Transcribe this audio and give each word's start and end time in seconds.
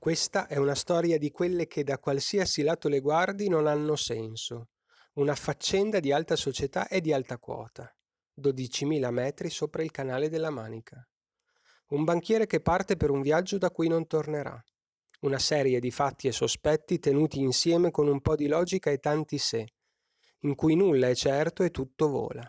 Questa 0.00 0.46
è 0.46 0.56
una 0.58 0.76
storia 0.76 1.18
di 1.18 1.32
quelle 1.32 1.66
che 1.66 1.82
da 1.82 1.98
qualsiasi 1.98 2.62
lato 2.62 2.88
le 2.88 3.00
guardi 3.00 3.48
non 3.48 3.66
hanno 3.66 3.96
senso. 3.96 4.68
Una 5.14 5.34
faccenda 5.34 5.98
di 5.98 6.12
alta 6.12 6.36
società 6.36 6.86
e 6.86 7.00
di 7.00 7.12
alta 7.12 7.36
quota. 7.36 7.92
12.000 8.40 9.10
metri 9.10 9.50
sopra 9.50 9.82
il 9.82 9.90
canale 9.90 10.28
della 10.28 10.50
Manica. 10.50 11.04
Un 11.88 12.04
banchiere 12.04 12.46
che 12.46 12.60
parte 12.60 12.96
per 12.96 13.10
un 13.10 13.22
viaggio 13.22 13.58
da 13.58 13.72
cui 13.72 13.88
non 13.88 14.06
tornerà. 14.06 14.62
Una 15.22 15.40
serie 15.40 15.80
di 15.80 15.90
fatti 15.90 16.28
e 16.28 16.32
sospetti 16.32 17.00
tenuti 17.00 17.40
insieme 17.40 17.90
con 17.90 18.06
un 18.06 18.20
po' 18.20 18.36
di 18.36 18.46
logica 18.46 18.92
e 18.92 18.98
tanti 18.98 19.36
se, 19.36 19.66
in 20.42 20.54
cui 20.54 20.76
nulla 20.76 21.08
è 21.08 21.14
certo 21.16 21.64
e 21.64 21.72
tutto 21.72 22.08
vola. 22.08 22.48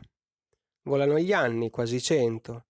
Volano 0.83 1.17
gli 1.17 1.33
anni, 1.33 1.71
quasi 1.71 1.99
cento, 1.99 2.67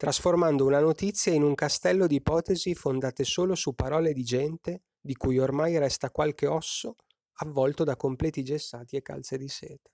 trasformando 0.00 0.64
una 0.64 0.80
notizia 0.80 1.30
in 1.34 1.42
un 1.42 1.54
castello 1.54 2.06
di 2.06 2.14
ipotesi 2.14 2.74
fondate 2.74 3.22
solo 3.22 3.54
su 3.54 3.74
parole 3.74 4.14
di 4.14 4.22
gente 4.22 4.84
di 4.98 5.14
cui 5.14 5.38
ormai 5.38 5.76
resta 5.76 6.10
qualche 6.10 6.46
osso 6.46 6.94
avvolto 7.40 7.84
da 7.84 7.96
completi 7.96 8.42
gessati 8.42 8.96
e 8.96 9.02
calze 9.02 9.36
di 9.36 9.48
seta. 9.48 9.90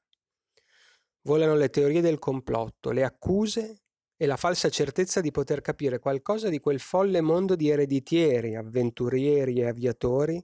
Volano 1.23 1.57
le 1.57 1.71
teorie 1.71 2.01
del 2.03 2.21
complotto, 2.21 2.93
le 2.93 3.03
accuse 3.03 3.83
e 4.17 4.27
la 4.27 4.37
falsa 4.37 4.69
certezza 4.69 5.21
di 5.21 5.33
poter 5.33 5.61
capire 5.61 5.99
qualcosa 5.99 6.51
di 6.51 6.61
quel 6.61 6.79
folle 6.79 7.21
mondo 7.21 7.57
di 7.57 7.69
ereditieri, 7.69 8.55
avventurieri 8.55 9.59
e 9.59 9.67
aviatori, 9.67 10.41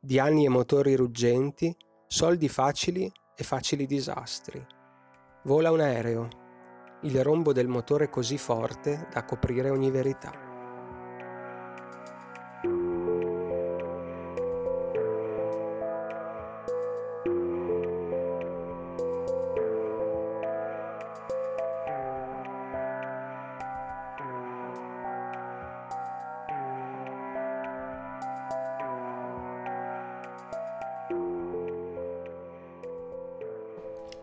di 0.00 0.18
anni 0.18 0.46
e 0.46 0.48
motori 0.48 0.94
ruggenti, 0.94 1.76
soldi 2.06 2.48
facili 2.48 3.12
e 3.36 3.44
facili 3.44 3.84
disastri. 3.84 4.66
Vola 5.42 5.70
un 5.70 5.80
aereo, 5.80 6.41
il 7.04 7.22
rombo 7.22 7.52
del 7.52 7.66
motore 7.66 8.08
così 8.08 8.38
forte 8.38 9.08
da 9.12 9.24
coprire 9.24 9.70
ogni 9.70 9.90
verità. 9.90 10.50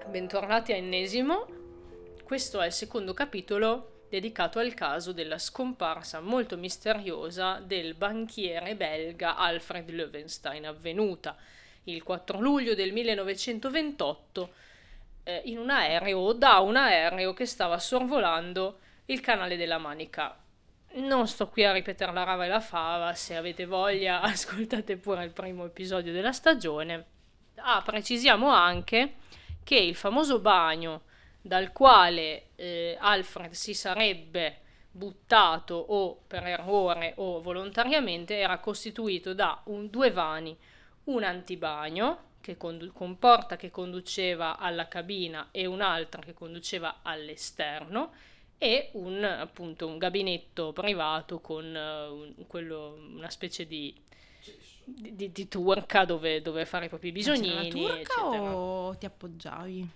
Bentornati 0.09 0.71
a 0.71 0.75
Ennesimo, 0.75 1.45
questo 2.29 2.61
è 2.61 2.67
il 2.67 2.71
secondo 2.71 3.15
capitolo 3.15 4.03
dedicato 4.07 4.59
al 4.59 4.75
caso 4.75 5.13
della 5.13 5.39
scomparsa 5.39 6.19
molto 6.19 6.57
misteriosa 6.57 7.59
del 7.59 7.95
banchiere 7.95 8.75
belga 8.75 9.35
Alfred 9.35 9.89
Löwenstein, 9.89 10.67
avvenuta 10.67 11.35
il 11.85 12.03
4 12.03 12.39
luglio 12.39 12.75
del 12.75 12.93
1928 12.93 14.53
eh, 15.23 15.41
in 15.45 15.57
un 15.57 15.71
aereo 15.71 16.19
o 16.19 16.33
da 16.33 16.59
un 16.59 16.75
aereo 16.75 17.33
che 17.33 17.47
stava 17.47 17.79
sorvolando 17.79 18.77
il 19.05 19.21
canale 19.21 19.57
della 19.57 19.79
Manica. 19.79 20.37
Non 20.97 21.27
sto 21.27 21.47
qui 21.47 21.65
a 21.65 21.71
ripetere 21.71 22.13
la 22.13 22.25
rava 22.25 22.45
e 22.45 22.49
la 22.49 22.61
fava, 22.61 23.15
se 23.15 23.35
avete 23.35 23.65
voglia 23.65 24.21
ascoltate 24.21 24.97
pure 24.97 25.23
il 25.23 25.31
primo 25.31 25.65
episodio 25.65 26.13
della 26.13 26.31
stagione. 26.31 27.05
Ah, 27.55 27.81
precisiamo 27.83 28.49
anche 28.49 29.15
che 29.63 29.77
il 29.77 29.95
famoso 29.95 30.37
bagno 30.37 31.07
dal 31.41 31.71
quale 31.71 32.49
eh, 32.55 32.97
Alfred 32.99 33.51
si 33.51 33.73
sarebbe 33.73 34.61
buttato 34.91 35.75
o 35.75 36.21
per 36.27 36.45
errore 36.45 37.13
o 37.17 37.41
volontariamente 37.41 38.37
era 38.37 38.57
costituito 38.59 39.33
da 39.33 39.61
un, 39.65 39.89
due 39.89 40.11
vani, 40.11 40.55
un 41.05 41.23
antibagno 41.23 42.27
che 42.41 42.57
condu- 42.57 42.91
con 42.93 43.17
porta 43.19 43.55
che 43.55 43.69
conduceva 43.69 44.57
alla 44.57 44.87
cabina 44.87 45.49
e 45.51 45.65
un'altra 45.65 46.21
che 46.21 46.33
conduceva 46.33 46.99
all'esterno 47.03 48.11
e 48.57 48.89
un, 48.93 49.23
appunto, 49.23 49.87
un 49.87 49.97
gabinetto 49.97 50.73
privato 50.73 51.39
con 51.39 51.65
uh, 51.65 52.13
un, 52.13 52.33
quello, 52.47 52.97
una 53.15 53.29
specie 53.29 53.65
di, 53.65 53.95
di, 54.83 55.15
di, 55.15 55.31
di 55.31 55.47
turca 55.47 56.03
dove, 56.03 56.41
dove, 56.41 56.65
fare 56.65 56.85
i 56.85 56.89
propri 56.89 57.13
bisognini. 57.13 57.55
Ma 57.55 57.67
turca 57.67 57.99
eccetera. 57.99 58.55
o 58.55 58.97
ti 58.97 59.05
appoggiavi? 59.05 59.89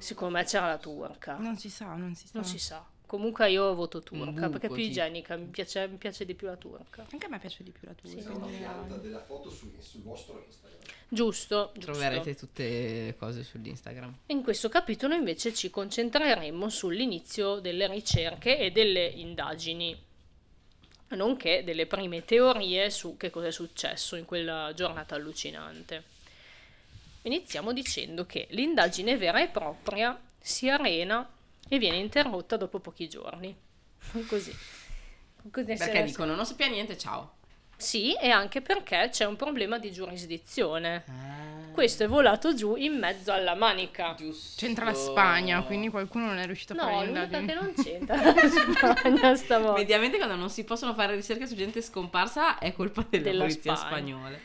Secondo 0.00 0.38
me 0.38 0.44
c'era 0.44 0.68
la 0.68 0.78
turca. 0.78 1.36
Non 1.36 1.56
si 1.56 1.70
sa, 1.70 1.94
non 1.94 2.14
si 2.14 2.26
sa. 2.26 2.32
Non 2.34 2.44
si 2.44 2.58
sa. 2.58 2.84
Comunque 3.06 3.50
io 3.50 3.74
voto 3.74 4.00
turca 4.02 4.48
perché 4.48 4.68
è 4.68 4.70
più 4.70 4.82
igienica, 4.82 5.34
mi 5.34 5.46
piace, 5.46 5.88
mi 5.88 5.96
piace, 5.96 6.24
di 6.24 6.34
più 6.34 6.46
la 6.46 6.56
turca. 6.56 7.04
Anche 7.10 7.26
a 7.26 7.28
me 7.28 7.40
piace 7.40 7.64
di 7.64 7.72
più 7.72 7.88
la 7.88 7.92
turca. 7.92 8.20
Sì. 8.20 8.28
Una 8.28 8.96
della 8.98 9.20
foto 9.20 9.50
su, 9.50 9.68
sul 9.80 10.02
vostro 10.02 10.40
Instagram. 10.46 10.78
Giusto, 11.08 11.72
Troverete 11.76 12.36
tutte 12.36 12.62
le 13.06 13.16
cose 13.16 13.42
sull'Instagram. 13.42 14.16
In 14.26 14.44
questo 14.44 14.68
capitolo 14.68 15.14
invece 15.14 15.52
ci 15.52 15.68
concentreremo 15.68 16.68
sull'inizio 16.68 17.58
delle 17.58 17.88
ricerche 17.88 18.56
e 18.56 18.70
delle 18.70 19.06
indagini, 19.06 20.00
nonché 21.08 21.64
delle 21.64 21.86
prime 21.86 22.24
teorie 22.24 22.90
su 22.90 23.16
che 23.16 23.30
cosa 23.30 23.48
è 23.48 23.50
successo 23.50 24.14
in 24.14 24.24
quella 24.24 24.72
giornata 24.72 25.16
allucinante. 25.16 26.04
Iniziamo 27.22 27.72
dicendo 27.72 28.24
che 28.24 28.46
l'indagine 28.50 29.16
vera 29.16 29.42
e 29.42 29.48
propria 29.48 30.18
si 30.38 30.68
arena 30.68 31.28
e 31.68 31.78
viene 31.78 31.98
interrotta 31.98 32.56
dopo 32.56 32.78
pochi 32.78 33.08
giorni. 33.08 33.54
Così. 34.26 34.56
Così 35.50 35.74
perché 35.74 36.02
dicono 36.02 36.34
non 36.34 36.46
sappia 36.46 36.66
niente, 36.66 36.96
ciao. 36.98 37.38
Sì, 37.76 38.14
e 38.14 38.28
anche 38.28 38.60
perché 38.60 39.08
c'è 39.10 39.24
un 39.24 39.36
problema 39.36 39.78
di 39.78 39.90
giurisdizione. 39.90 41.04
Ah. 41.08 41.72
Questo 41.72 42.04
è 42.04 42.08
volato 42.08 42.54
giù 42.54 42.76
in 42.76 42.98
mezzo 42.98 43.32
alla 43.32 43.54
manica. 43.54 44.14
Giusto. 44.18 44.60
C'entra 44.60 44.84
la 44.86 44.94
Spagna, 44.94 45.62
quindi 45.62 45.88
qualcuno 45.88 46.26
non 46.26 46.38
è 46.38 46.44
riuscito 46.44 46.74
a 46.74 46.76
no, 46.76 46.82
fare 46.82 47.04
l'indagine. 47.06 47.40
No, 47.40 47.46
che 47.46 47.54
non 47.54 47.72
c'entra 47.82 48.22
la 48.22 48.94
Spagna 48.96 49.34
stavolta. 49.34 49.78
Mediamente 49.78 50.16
quando 50.18 50.36
non 50.36 50.50
si 50.50 50.64
possono 50.64 50.92
fare 50.94 51.14
ricerche 51.14 51.46
su 51.46 51.54
gente 51.54 51.80
scomparsa 51.80 52.58
è 52.58 52.72
colpa 52.72 53.06
della, 53.08 53.22
della 53.22 53.44
polizia 53.44 53.74
Spagna. 53.76 54.16
spagnola. 54.16 54.38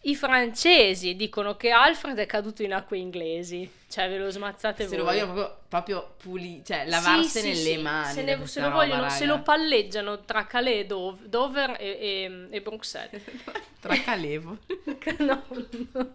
I 0.00 0.14
francesi 0.14 1.16
dicono 1.16 1.56
che 1.56 1.70
Alfred 1.70 2.16
è 2.18 2.26
caduto 2.26 2.62
in 2.62 2.72
acque 2.72 2.98
inglesi. 2.98 3.68
Cioè, 3.88 4.08
ve 4.08 4.18
lo 4.18 4.30
smazzate 4.30 4.86
se 4.86 4.88
voi. 4.88 4.90
Se 4.90 4.96
lo 4.96 5.04
vogliono 5.04 5.32
proprio, 5.32 5.58
proprio 5.66 6.14
pulire, 6.18 6.62
cioè 6.62 6.86
lavarsene 6.86 7.54
sì, 7.54 7.60
sì, 7.62 7.68
le 7.68 7.76
sì. 7.76 7.82
mani. 7.82 8.12
Se, 8.12 8.22
ne, 8.22 8.46
se 8.46 8.60
lo 8.60 8.70
vogliono, 8.70 9.02
raga. 9.02 9.14
se 9.14 9.24
lo 9.24 9.42
palleggiano 9.42 10.20
tra 10.20 10.46
Calais, 10.46 10.86
Dov- 10.86 11.24
Dover 11.24 11.76
e, 11.80 11.86
e, 11.88 12.46
e, 12.50 12.60
Bruxelles. 12.60 13.22
tra 13.80 13.98
Calevo. 14.00 14.58
no, 15.18 15.42
no. 15.48 16.14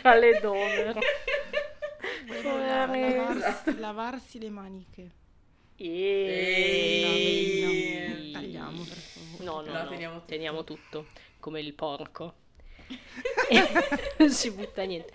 Calais 0.00 0.40
Dover. 0.40 0.98
lavarsi, 2.30 3.78
lavarsi 3.78 4.38
le 4.38 4.48
maniche. 4.48 5.10
E... 5.76 7.10
No, 8.32 8.38
tagliamo 8.38 8.82
per 8.84 8.96
favore. 8.96 9.44
No, 9.44 9.60
no, 9.60 9.72
no, 9.72 9.88
teniamo 9.88 10.14
tutto. 10.14 10.26
teniamo 10.26 10.64
tutto 10.64 11.06
come 11.42 11.58
il 11.58 11.74
porco. 11.74 12.34
non 14.18 14.30
si 14.30 14.52
butta 14.52 14.84
niente. 14.84 15.12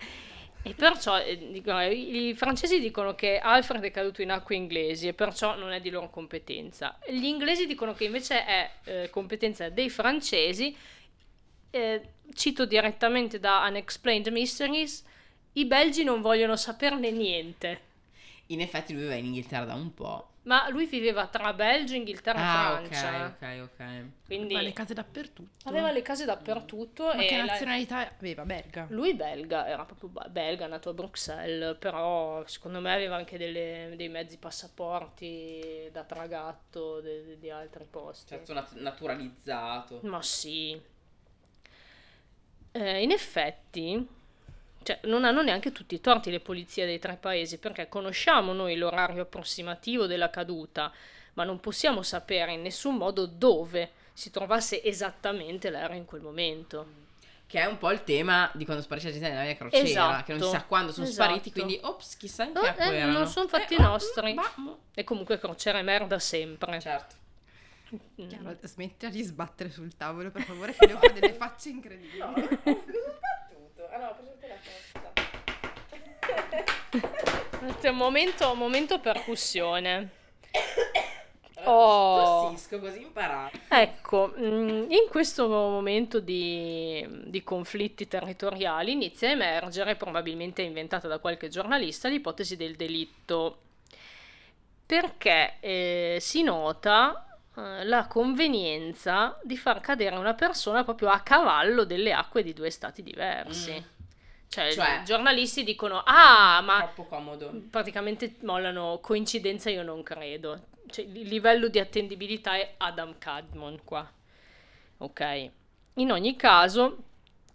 E 0.62 0.74
perciò 0.74 1.18
eh, 1.18 1.50
dicono, 1.50 1.82
i 1.82 2.34
francesi 2.36 2.78
dicono 2.78 3.14
che 3.14 3.38
Alfred 3.38 3.82
è 3.82 3.90
caduto 3.90 4.20
in 4.20 4.30
acque 4.30 4.54
inglesi 4.54 5.08
e 5.08 5.14
perciò 5.14 5.56
non 5.56 5.72
è 5.72 5.80
di 5.80 5.88
loro 5.88 6.10
competenza. 6.10 6.98
Gli 7.08 7.24
inglesi 7.24 7.66
dicono 7.66 7.94
che 7.94 8.04
invece 8.04 8.44
è 8.44 8.70
eh, 8.84 9.10
competenza 9.10 9.70
dei 9.70 9.88
francesi. 9.88 10.76
Eh, 11.70 12.02
cito 12.34 12.66
direttamente 12.66 13.40
da 13.40 13.64
Unexplained 13.66 14.28
Mysteries, 14.28 15.04
i 15.52 15.64
belgi 15.64 16.04
non 16.04 16.20
vogliono 16.20 16.56
saperne 16.56 17.10
niente. 17.10 17.80
In 18.48 18.60
effetti 18.60 18.92
lui 18.92 19.06
va 19.06 19.14
in 19.14 19.26
Inghilterra 19.26 19.64
da 19.64 19.74
un 19.74 19.94
po'. 19.94 20.32
Ma 20.48 20.66
lui 20.70 20.86
viveva 20.86 21.26
tra 21.26 21.52
Belgio, 21.52 21.94
Inghilterra 21.94 22.40
ah, 22.40 22.80
e 22.80 22.86
Francia. 22.86 23.26
ok, 23.26 23.68
ok, 23.68 23.70
ok. 23.70 24.04
Quindi 24.24 24.54
aveva 24.54 24.62
le 24.62 24.72
case 24.72 24.94
dappertutto. 24.94 25.68
Aveva 25.68 25.90
le 25.90 26.00
case 26.00 26.24
dappertutto. 26.24 27.04
Ma 27.04 27.22
e 27.22 27.26
che 27.26 27.36
nazionalità 27.36 27.96
la... 27.96 28.12
aveva? 28.16 28.44
Belga? 28.46 28.86
Lui 28.88 29.12
belga, 29.12 29.68
era 29.68 29.84
proprio 29.84 30.10
belga, 30.30 30.66
nato 30.66 30.88
a 30.88 30.94
Bruxelles, 30.94 31.76
però 31.76 32.46
secondo 32.46 32.80
me 32.80 32.94
aveva 32.94 33.16
anche 33.16 33.36
delle, 33.36 33.92
dei 33.94 34.08
mezzi 34.08 34.38
passaporti 34.38 35.90
da 35.92 36.04
tragatto 36.04 37.02
di, 37.02 37.38
di 37.38 37.50
altri 37.50 37.84
posti. 37.84 38.28
Certo, 38.28 38.54
nat- 38.54 38.76
naturalizzato. 38.76 40.00
Ma 40.04 40.22
sì. 40.22 40.80
Eh, 42.72 43.02
in 43.02 43.10
effetti 43.10 44.16
cioè, 44.88 45.00
non 45.02 45.26
hanno 45.26 45.42
neanche 45.42 45.70
tutti 45.70 45.94
i 45.94 46.00
torti 46.00 46.30
le 46.30 46.40
polizie 46.40 46.86
dei 46.86 46.98
tre 46.98 47.18
paesi, 47.20 47.58
perché 47.58 47.90
conosciamo 47.90 48.54
noi 48.54 48.74
l'orario 48.74 49.20
approssimativo 49.20 50.06
della 50.06 50.30
caduta, 50.30 50.90
ma 51.34 51.44
non 51.44 51.60
possiamo 51.60 52.00
sapere 52.00 52.54
in 52.54 52.62
nessun 52.62 52.96
modo 52.96 53.26
dove 53.26 53.90
si 54.14 54.30
trovasse 54.30 54.82
esattamente 54.82 55.68
l'aereo 55.68 55.98
in 55.98 56.06
quel 56.06 56.22
momento. 56.22 56.86
Che 57.46 57.60
è 57.60 57.66
un 57.66 57.76
po' 57.76 57.90
il 57.90 58.02
tema 58.02 58.50
di 58.54 58.64
quando 58.64 58.82
sparisce 58.82 59.08
la 59.08 59.12
gente 59.12 59.28
nella 59.28 59.42
mia 59.42 59.56
crociera, 59.56 59.84
esatto, 59.84 60.24
che 60.24 60.32
non 60.32 60.42
si 60.42 60.48
sa 60.48 60.64
quando 60.64 60.92
sono 60.92 61.06
esatto. 61.06 61.24
spariti, 61.28 61.52
quindi 61.52 61.78
ops, 61.82 62.16
chissà 62.16 62.44
in 62.44 62.54
che 62.54 62.58
oh, 62.58 62.62
acqua 62.62 62.90
eh, 62.90 62.96
erano. 62.96 63.18
Non 63.18 63.26
sono 63.26 63.46
fatti 63.46 63.74
eh, 63.74 63.82
nostri. 63.82 64.32
Ma. 64.32 64.76
E 64.94 65.04
comunque 65.04 65.38
crociera 65.38 65.78
è 65.78 65.82
merda 65.82 66.18
sempre. 66.18 66.80
Certo. 66.80 67.14
Mm. 68.22 68.28
Chiaro, 68.28 68.56
smettila 68.62 69.10
di 69.10 69.22
sbattere 69.22 69.70
sul 69.70 69.94
tavolo, 69.96 70.30
per 70.30 70.42
favore, 70.42 70.74
che 70.74 70.86
devo 70.86 70.98
fare 70.98 71.12
delle 71.12 71.34
facce 71.34 71.68
incredibili. 71.68 72.22
Ah 73.90 73.98
no, 73.98 74.08
ho 74.08 74.14
preso 74.14 74.36
Un 77.88 77.96
momento, 77.96 78.54
momento 78.54 78.98
percussione. 79.00 80.10
Oh. 81.64 82.50
Tossisco 82.50 82.78
così 82.78 83.02
imparato. 83.02 83.58
Ecco, 83.68 84.32
mm, 84.38 84.90
in 84.90 85.08
questo 85.10 85.48
momento 85.48 86.20
di, 86.20 87.06
di 87.24 87.42
conflitti 87.42 88.06
territoriali 88.06 88.92
inizia 88.92 89.28
a 89.28 89.32
emergere, 89.32 89.96
probabilmente 89.96 90.62
inventata 90.62 91.08
da 91.08 91.18
qualche 91.18 91.48
giornalista, 91.48 92.08
l'ipotesi 92.08 92.56
del 92.56 92.76
delitto, 92.76 93.58
perché 94.86 95.56
eh, 95.60 96.18
si 96.20 96.42
nota 96.42 97.38
eh, 97.56 97.84
la 97.84 98.06
convenienza 98.06 99.38
di 99.42 99.56
far 99.56 99.80
cadere 99.80 100.16
una 100.16 100.34
persona 100.34 100.84
proprio 100.84 101.08
a 101.08 101.20
cavallo 101.20 101.84
delle 101.84 102.12
acque 102.12 102.42
di 102.42 102.52
due 102.54 102.70
stati 102.70 103.02
diversi. 103.02 103.72
Mm. 103.72 103.97
Cioè, 104.48 104.72
Cioè- 104.72 105.00
i 105.00 105.04
giornalisti 105.04 105.62
dicono, 105.62 106.02
ah, 106.04 106.60
ma 106.62 106.78
Troppo 106.78 107.04
comodo. 107.04 107.52
praticamente 107.70 108.36
mollano 108.42 108.98
coincidenza 109.02 109.70
io 109.70 109.82
non 109.82 110.02
credo. 110.02 110.66
Cioè, 110.88 111.04
il 111.04 111.28
livello 111.28 111.68
di 111.68 111.78
attendibilità 111.78 112.56
è 112.56 112.74
Adam 112.78 113.18
Cadmon 113.18 113.80
qua 113.84 114.10
ok? 114.98 115.50
In 115.94 116.10
ogni 116.12 116.34
caso 116.36 117.04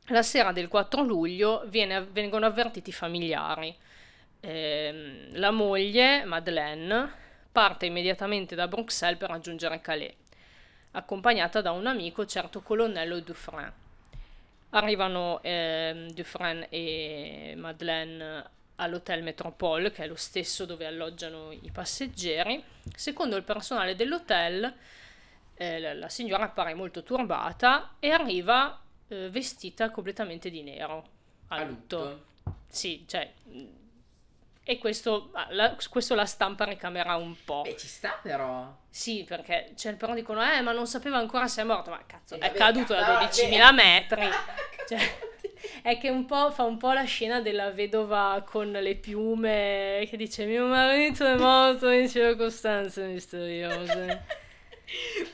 la 0.07 0.22
sera 0.22 0.51
del 0.51 0.68
4 0.68 1.01
luglio 1.01 1.63
viene- 1.68 2.04
vengono 2.06 2.45
avvertiti 2.45 2.90
i 2.90 2.94
familiari. 2.94 3.75
Ehm, 4.42 5.38
la 5.38 5.51
moglie 5.51 6.25
Madeleine 6.25 7.12
parte 7.51 7.86
immediatamente 7.86 8.56
da 8.56 8.68
Bruxelles 8.68 9.18
per 9.18 9.30
raggiungere 9.30 9.80
Calais 9.80 10.13
accompagnata 10.92 11.62
da 11.62 11.72
un 11.72 11.88
amico 11.88 12.25
certo 12.25 12.62
colonnello 12.62 13.19
Dufresne 13.22 13.81
Arrivano 14.75 15.40
ehm, 15.44 16.12
Dufresne 16.12 16.68
e 16.70 17.54
Madeleine 17.56 18.44
all'hotel 18.75 19.22
Metropole, 19.22 19.92
che 19.92 20.04
è 20.04 20.08
lo 20.08 20.16
stesso 20.16 20.66
dove 20.66 20.86
alloggiano 20.86 21.52
i 21.52 21.70
passeggeri. 21.72 22.64
Secondo 22.96 23.36
il 23.36 23.44
personale 23.44 23.96
dell'hotel, 23.96 24.74
eh, 25.56 25.94
la, 25.94 26.10
signora 26.10 26.44
appare 26.46 26.74
molto 26.74 27.04
turbata 27.04 27.96
e 28.00 28.10
arriva 28.10 28.81
eh, 29.08 29.30
vestita 29.30 29.92
completamente 29.92 30.50
di 30.50 30.64
nero 30.64 31.08
a 31.50 31.58
A 31.58 31.64
lutto. 31.64 31.98
lutto. 31.98 32.26
Sì, 32.68 33.06
cioè... 33.08 33.31
E 34.65 34.77
questo 34.77 35.31
la, 35.50 35.75
questo 35.89 36.15
la 36.15 36.25
stampa 36.25 36.63
ricamera 36.63 37.15
un 37.15 37.36
po'. 37.44 37.62
Beh, 37.63 37.75
ci 37.75 37.88
sta 37.88 38.18
però. 38.21 38.74
Sì, 38.89 39.25
perché 39.27 39.74
cioè, 39.75 39.95
però 39.95 40.13
dicono, 40.13 40.42
eh, 40.42 40.62
ma 40.62 40.71
non 40.71 40.88
sapeva 40.88 41.18
ancora 41.18 41.48
se 41.48 41.62
è 41.62 41.65
morto. 41.65 41.89
Ma 41.89 42.01
cazzo, 42.06 42.36
Eh, 42.36 42.39
è 42.39 42.51
caduto 42.54 42.94
da 42.94 43.18
cazzo, 43.19 43.44
12.000 43.45 43.57
vabbè. 43.60 43.74
metri. 43.83 44.21
Cioè, 44.86 45.00
è 45.81 45.98
che 45.98 46.10
un 46.10 46.25
po' 46.25 46.51
fa 46.51 46.63
un 46.63 46.75
po' 46.77 46.92
la 46.92 47.06
scena 47.06 47.39
della 47.39 47.71
vedova 47.71 48.44
con 48.45 48.69
le 48.69 48.95
piume 48.95 50.06
che 50.10 50.18
dice 50.18 50.45
mio 50.45 50.66
marito 50.66 51.25
è 51.25 51.36
morto 51.38 51.89
in 51.89 52.09
circostanze 52.09 53.06
misteriose. 53.06 54.25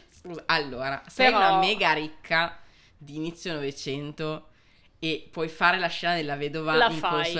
Scusa, 0.09 0.43
allora, 0.45 1.01
sei 1.07 1.31
Però- 1.31 1.37
una 1.37 1.57
mega 1.59 1.93
ricca 1.93 2.59
di 2.95 3.15
inizio 3.15 3.53
Novecento 3.53 4.49
e 4.99 5.27
puoi 5.31 5.47
fare 5.47 5.79
la 5.79 5.87
scena 5.87 6.13
della 6.15 6.35
vedova 6.35 6.75
La 6.75 6.89
fai. 6.91 7.31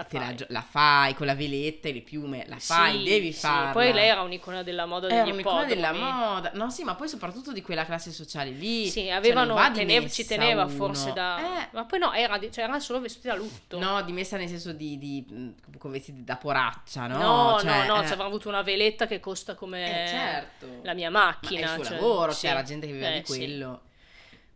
La 0.00 0.04
fai. 0.04 0.36
gio- 0.36 0.46
la 0.48 0.62
fai 0.62 1.14
con 1.14 1.26
la 1.26 1.34
veletta 1.34 1.88
e 1.88 1.92
le 1.92 2.00
piume, 2.00 2.44
la 2.48 2.58
fai, 2.58 2.98
Sì, 2.98 3.04
devi 3.04 3.32
sì, 3.32 3.40
farla. 3.40 3.70
Poi 3.72 3.92
lei 3.92 4.08
era 4.08 4.22
un'icona 4.22 4.62
della 4.62 4.86
moda 4.86 5.08
Era 5.08 5.22
degli 5.24 5.32
un'icona 5.32 5.64
della 5.64 5.92
moda. 5.92 6.50
No, 6.54 6.70
sì, 6.70 6.84
ma 6.84 6.94
poi 6.94 7.08
soprattutto 7.08 7.52
di 7.52 7.62
quella 7.62 7.84
classe 7.84 8.10
sociale 8.12 8.50
lì. 8.50 8.86
Sì, 8.88 9.02
Cioè, 9.02 9.10
avevano, 9.10 9.54
va 9.54 9.70
tenev- 9.70 10.08
ci 10.10 10.24
teneva 10.26 10.64
uno. 10.64 10.72
forse 10.72 11.12
da... 11.12 11.38
Eh, 11.62 11.68
Ma 11.72 11.84
poi 11.84 11.98
no, 11.98 12.12
era, 12.12 12.38
di- 12.38 12.50
cioè, 12.52 12.64
era 12.64 12.78
solo 12.80 13.00
vestita 13.00 13.32
a 13.32 13.36
lutto. 13.36 13.78
No, 13.78 14.02
dimessa 14.02 14.36
nel 14.36 14.48
senso 14.48 14.72
di, 14.72 14.98
di 14.98 15.24
mh, 15.28 15.78
con 15.78 15.90
vestiti 15.90 16.24
da 16.24 16.36
poraccia, 16.36 17.06
no? 17.06 17.18
no, 17.52 17.58
Cioè, 17.60 17.86
no, 17.86 17.94
no, 17.96 18.02
eh, 18.02 18.06
ci 18.06 18.12
avrà 18.12 18.26
avuto 18.26 18.48
una 18.48 18.62
veletta 18.62 19.06
che 19.06 19.20
costa 19.20 19.54
come 19.54 20.04
eh, 20.04 20.08
certo. 20.08 20.66
la 20.82 20.94
mia 20.94 21.10
Ma 21.10 21.24
macchina. 21.26 21.60
il 21.62 21.68
suo 21.74 21.84
cioè, 21.84 21.94
lavoro, 21.96 22.32
sì. 22.32 22.46
c'era 22.46 22.62
gente 22.62 22.86
che 22.86 22.92
viveva 22.92 23.14
Eh, 23.14 23.20
di 23.20 23.26
sì. 23.26 23.36
quello. 23.38 23.80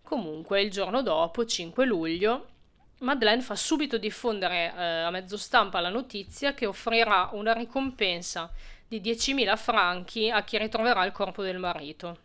Comunque, 0.03 0.61
il 0.63 0.71
giorno 0.71 1.03
dopo, 1.03 1.45
5 1.45 1.85
luglio, 1.85 2.47
Madeleine 3.01 3.41
fa 3.41 3.57
subito 3.57 3.97
diffondere 3.97 4.75
eh, 4.77 4.83
a 4.83 5.11
mezzo 5.11 5.39
stampa 5.39 5.81
la 5.81 5.89
notizia 5.89 6.53
che 6.53 6.67
offrirà 6.67 7.31
una 7.33 7.55
ricompensa 7.55 8.51
di 8.87 9.01
10.000 9.01 9.57
franchi 9.57 10.31
a 10.31 10.43
chi 10.45 10.59
ritroverà 10.59 11.05
il 11.07 11.13
corpo 11.13 11.43
del 11.43 11.59
marito. 11.59 12.19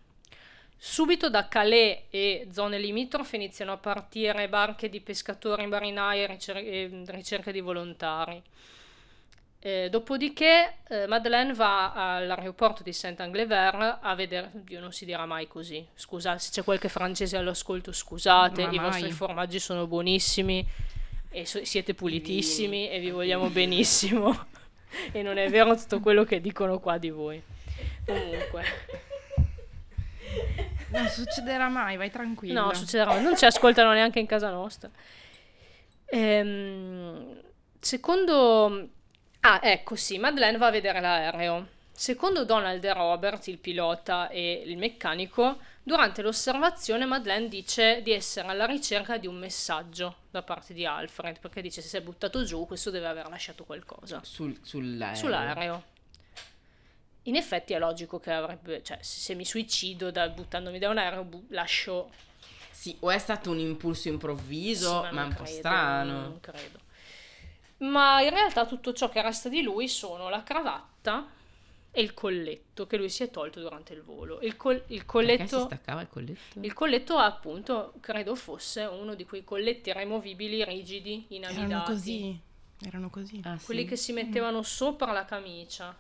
Subito 0.75 1.30
da 1.30 1.48
Calais 1.48 2.04
e 2.10 2.50
zone 2.51 2.77
limitrofe 2.77 3.38
iniziano 3.38 3.72
a 3.72 3.77
partire 3.77 4.50
barche 4.50 4.89
di 4.89 5.00
pescatori, 5.00 5.66
marinai 5.66 6.24
e 6.24 6.27
ricer- 6.27 7.10
ricerche 7.10 7.54
di 7.54 7.62
volontari. 7.62 8.44
Eh, 9.65 9.89
dopodiché 9.89 10.75
eh, 10.89 11.07
Madeleine 11.07 11.51
va 11.56 11.91
all'aeroporto 12.17 12.83
di 12.83 12.94
Saint-Anglever 12.94 13.97
a 14.00 14.13
vedere, 14.13 14.51
Dio 14.53 14.79
non 14.79 14.91
si 14.91 15.06
dirà 15.06 15.25
mai 15.25 15.47
così, 15.47 15.83
scusate 15.95 16.38
se 16.38 16.51
c'è 16.51 16.63
qualche 16.63 16.88
francese 16.88 17.35
all'ascolto 17.35 17.91
scusate, 17.91 18.62
Ma 18.65 18.71
i 18.71 18.75
mai. 18.75 18.85
vostri 18.85 19.12
formaggi 19.12 19.57
sono 19.59 19.88
buonissimi 19.88 20.63
e 21.31 21.45
so- 21.47 21.65
siete 21.65 21.95
pulitissimi 21.95 22.91
e 22.91 23.00
vi 23.00 23.09
vogliamo 23.09 23.47
benissimo 23.50 24.45
e 25.12 25.23
non 25.23 25.39
è 25.39 25.50
vero 25.50 25.75
tutto 25.75 26.00
quello 26.00 26.25
che 26.25 26.39
dicono 26.41 26.79
qua 26.79 27.00
di 27.00 27.09
voi. 27.09 27.41
Comunque, 28.06 28.63
Non 30.91 31.07
succederà 31.07 31.69
mai, 31.69 31.97
vai 31.97 32.12
tranquilla. 32.12 32.62
no, 32.65 32.73
succederà, 32.75 33.19
non 33.19 33.35
ci 33.35 33.45
ascoltano 33.45 33.94
neanche 33.94 34.19
in 34.19 34.27
casa 34.27 34.51
nostra. 34.51 34.91
Ehm, 36.06 37.41
secondo... 37.79 38.89
Ah, 39.47 39.59
ecco 39.62 39.95
sì, 39.95 40.18
Madeleine 40.18 40.57
va 40.57 40.68
a 40.68 40.71
vedere 40.71 41.00
l'aereo. 41.00 41.68
Secondo 41.92 42.45
Donald 42.45 42.83
e 42.83 42.92
Robert, 42.94 43.45
il 43.45 43.59
pilota 43.59 44.27
e 44.30 44.63
il 44.65 44.75
meccanico, 44.75 45.59
durante 45.83 46.24
l'osservazione 46.24 47.06
Madeleine 47.06 47.47
dice 47.47 48.01
di 48.01 48.12
essere 48.12 48.47
alla 48.47 48.65
ricerca 48.65 49.19
di 49.19 49.27
un 49.27 49.36
messaggio 49.38 50.15
da 50.31 50.42
parte 50.42 50.74
di 50.74 50.83
Alfred, 50.83 51.38
perché 51.39 51.62
dice 51.62 51.81
se 51.83 51.89
si 51.89 51.95
è 51.97 52.01
buttato 52.01 52.44
giù 52.44 52.65
questo 52.65 52.89
deve 52.89 53.06
aver 53.06 53.30
lasciato 53.30 53.65
qualcosa 53.65 54.19
Sul, 54.24 54.57
sull'aereo. 54.63 55.15
sull'aereo. 55.15 55.83
In 57.27 57.36
effetti 57.36 57.74
è 57.74 57.77
logico 57.80 58.19
che 58.19 58.31
avrebbe, 58.31 58.81
cioè 58.81 58.98
se, 59.01 59.36
mi 59.36 59.45
suicido 59.45 60.09
da- 60.09 60.27
buttandomi 60.27 60.80
da 60.80 60.89
un 60.89 60.98
aereo 60.98 61.24
bu- 61.24 61.45
lascio 61.50 62.09
Sì, 62.71 62.98
o 63.01 63.12
è 63.12 63.19
stato 63.19 63.51
un 63.51 63.59
impulso 63.59 64.08
improvviso, 64.08 64.89
Sì, 64.89 64.96
ma, 65.01 65.10
è 65.10 65.13
non 65.13 65.24
un 65.25 65.34
po' 65.36 65.43
credo, 65.43 65.58
strano. 65.58 66.12
Non 66.20 66.39
credo. 66.41 66.79
Ma 67.77 68.22
in 68.22 68.29
realtà 68.29 68.65
tutto 68.65 68.94
ciò 68.94 69.10
che 69.10 69.22
resta 69.22 69.50
di 69.50 69.62
lui 69.62 69.88
sono 69.88 70.29
la 70.29 70.44
cravatta 70.44 71.27
e 71.91 72.01
il 72.01 72.13
colletto 72.13 72.88
che 72.88 72.98
lui 72.98 73.10
si 73.10 73.24
è 73.24 73.29
tolto 73.29 73.60
durante 73.60 73.94
il 73.94 74.01
volo. 74.01 74.39
Il, 74.41 74.55
col- 74.58 74.75
il 74.75 74.82
Perché 74.88 74.98
si 75.00 75.05
colletto, 75.05 75.60
staccava 75.65 76.01
il 76.01 76.10
colletto? 76.10 76.60
il 76.62 76.74
colletto 76.74 77.17
appunto 77.17 77.94
credo 78.01 78.36
fosse 78.36 78.84
uno 78.84 79.13
di 79.15 79.25
quei 79.25 79.44
colletti 79.44 79.91
removibili 79.94 80.63
rigidi, 80.63 81.25
Erano 81.29 81.51
inamidati. 81.53 81.91
così. 81.91 82.39
Erano 82.82 83.10
così. 83.10 83.39
Ah, 83.44 83.58
Quelli 83.63 83.82
sì? 83.84 83.88
che 83.88 83.96
si 83.96 84.12
mettevano 84.13 84.62
sopra 84.62 85.12
la 85.13 85.25
camicia. 85.25 85.96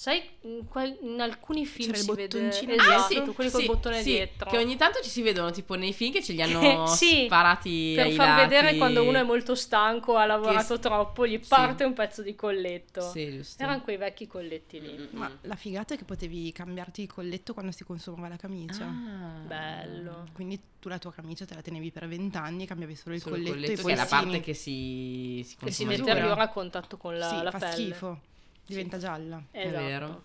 Sai, 0.00 0.22
in, 0.44 0.66
quel- 0.66 0.96
in 1.02 1.20
alcuni 1.20 1.66
film 1.66 1.92
C'era 1.92 1.98
il 1.98 2.04
si 2.04 2.12
vede 2.14 2.38
bottoncino 2.38 2.72
esatto, 2.72 3.12
dietro? 3.12 3.32
quelli 3.34 3.50
col 3.50 3.60
sì, 3.60 3.66
bottone 3.66 4.02
sì, 4.02 4.10
dietro. 4.12 4.48
Che 4.48 4.56
ogni 4.56 4.76
tanto 4.76 5.02
ci 5.02 5.10
si 5.10 5.20
vedono 5.20 5.50
tipo 5.50 5.74
nei 5.74 5.92
film 5.92 6.10
che 6.10 6.22
ce 6.22 6.32
li 6.32 6.40
hanno 6.40 6.86
Sì, 6.88 7.24
sparati 7.26 7.92
per 7.94 8.06
ai 8.06 8.14
far 8.14 8.28
lati. 8.28 8.48
vedere 8.48 8.76
quando 8.78 9.02
uno 9.04 9.18
è 9.18 9.22
molto 9.22 9.54
stanco, 9.54 10.16
ha 10.16 10.24
lavorato 10.24 10.76
s- 10.76 10.80
troppo, 10.80 11.26
gli 11.26 11.38
sì. 11.42 11.46
parte 11.46 11.84
un 11.84 11.92
pezzo 11.92 12.22
di 12.22 12.34
colletto. 12.34 13.02
Sì, 13.10 13.30
giusto. 13.30 13.62
Erano 13.62 13.82
quei 13.82 13.98
vecchi 13.98 14.26
colletti 14.26 14.80
lì. 14.80 14.90
Mm, 14.96 15.02
mm, 15.02 15.06
Ma 15.18 15.30
la 15.42 15.56
figata 15.56 15.92
è 15.92 15.98
che 15.98 16.04
potevi 16.04 16.50
cambiarti 16.50 17.02
il 17.02 17.12
colletto 17.12 17.52
quando 17.52 17.70
si 17.70 17.84
consumava 17.84 18.28
la 18.28 18.36
camicia. 18.36 18.86
Ah. 18.86 19.40
Bello. 19.46 20.28
Quindi 20.32 20.58
tu 20.80 20.88
la 20.88 20.98
tua 20.98 21.12
camicia 21.12 21.44
te 21.44 21.52
la 21.54 21.60
tenevi 21.60 21.90
per 21.90 22.08
vent'anni 22.08 22.62
e 22.62 22.66
cambiavi 22.66 22.94
solo 22.96 23.14
il 23.16 23.20
Solo 23.20 23.36
il 23.36 23.42
colletto, 23.42 23.60
colletto, 23.60 23.72
e 23.72 23.76
che 23.76 23.82
poi 23.82 23.92
è 23.92 23.96
la 23.96 24.04
sì, 24.04 24.08
parte 24.08 24.40
che 24.40 24.54
si, 24.54 25.42
si 25.46 25.56
Che 25.56 25.70
si 25.70 25.84
deteriora 25.84 26.44
a 26.44 26.48
contatto 26.48 26.96
con 26.96 27.18
la, 27.18 27.28
sì, 27.28 27.42
la 27.42 27.50
fa 27.50 27.58
pelle. 27.58 27.72
schifo. 27.72 28.20
Diventa 28.70 28.98
gialla. 28.98 29.42
Esatto. 29.50 29.84
vero. 29.84 30.22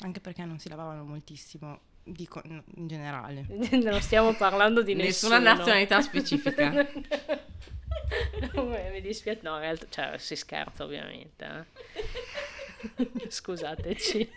Anche 0.00 0.20
perché 0.20 0.44
non 0.44 0.58
si 0.58 0.68
lavavano 0.68 1.04
moltissimo, 1.04 1.80
dico 2.02 2.40
in 2.44 2.62
generale. 2.86 3.46
non 3.82 4.00
stiamo 4.00 4.34
parlando 4.34 4.82
di 4.82 4.94
Nessuna 4.94 5.38
nessuno. 5.38 5.56
nazionalità 5.56 6.00
specifica. 6.02 6.70
No, 8.54 8.64
mi 8.64 9.00
dispiace, 9.00 9.40
no, 9.42 9.54
in 9.54 9.60
realtà, 9.60 9.86
cioè, 9.88 10.18
si 10.18 10.36
scherza 10.36 10.84
ovviamente. 10.84 11.66
eh. 12.96 13.28
Scusateci, 13.28 14.30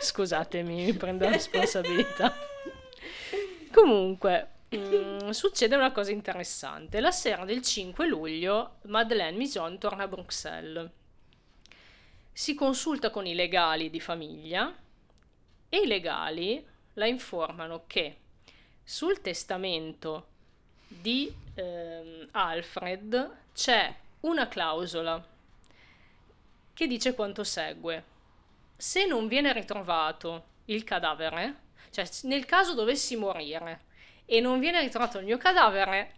scusatemi, 0.00 0.84
mi 0.84 0.92
prendo 0.94 1.24
la 1.24 1.30
responsabilità. 1.30 2.34
Comunque, 3.72 4.48
mm, 4.76 5.30
succede 5.30 5.76
una 5.76 5.92
cosa 5.92 6.10
interessante. 6.10 7.00
La 7.00 7.10
sera 7.12 7.44
del 7.44 7.62
5 7.62 8.06
luglio, 8.06 8.76
Madeleine 8.86 9.36
Mison 9.36 9.78
torna 9.78 10.04
a 10.04 10.08
Bruxelles. 10.08 10.90
Si 12.38 12.54
consulta 12.54 13.10
con 13.10 13.26
i 13.26 13.34
legali 13.34 13.90
di 13.90 13.98
famiglia 13.98 14.72
e 15.68 15.76
i 15.76 15.88
legali 15.88 16.64
la 16.92 17.06
informano 17.06 17.82
che 17.88 18.16
sul 18.84 19.20
testamento 19.20 20.28
di 20.86 21.34
ehm, 21.54 22.28
Alfred 22.30 23.38
c'è 23.52 23.92
una 24.20 24.46
clausola 24.46 25.20
che 26.72 26.86
dice 26.86 27.12
quanto 27.14 27.42
segue. 27.42 28.04
Se 28.76 29.04
non 29.04 29.26
viene 29.26 29.52
ritrovato 29.52 30.44
il 30.66 30.84
cadavere, 30.84 31.56
cioè 31.90 32.08
nel 32.22 32.44
caso 32.44 32.74
dovessi 32.74 33.16
morire 33.16 33.80
e 34.26 34.38
non 34.38 34.60
viene 34.60 34.80
ritrovato 34.80 35.18
il 35.18 35.24
mio 35.24 35.38
cadavere, 35.38 36.17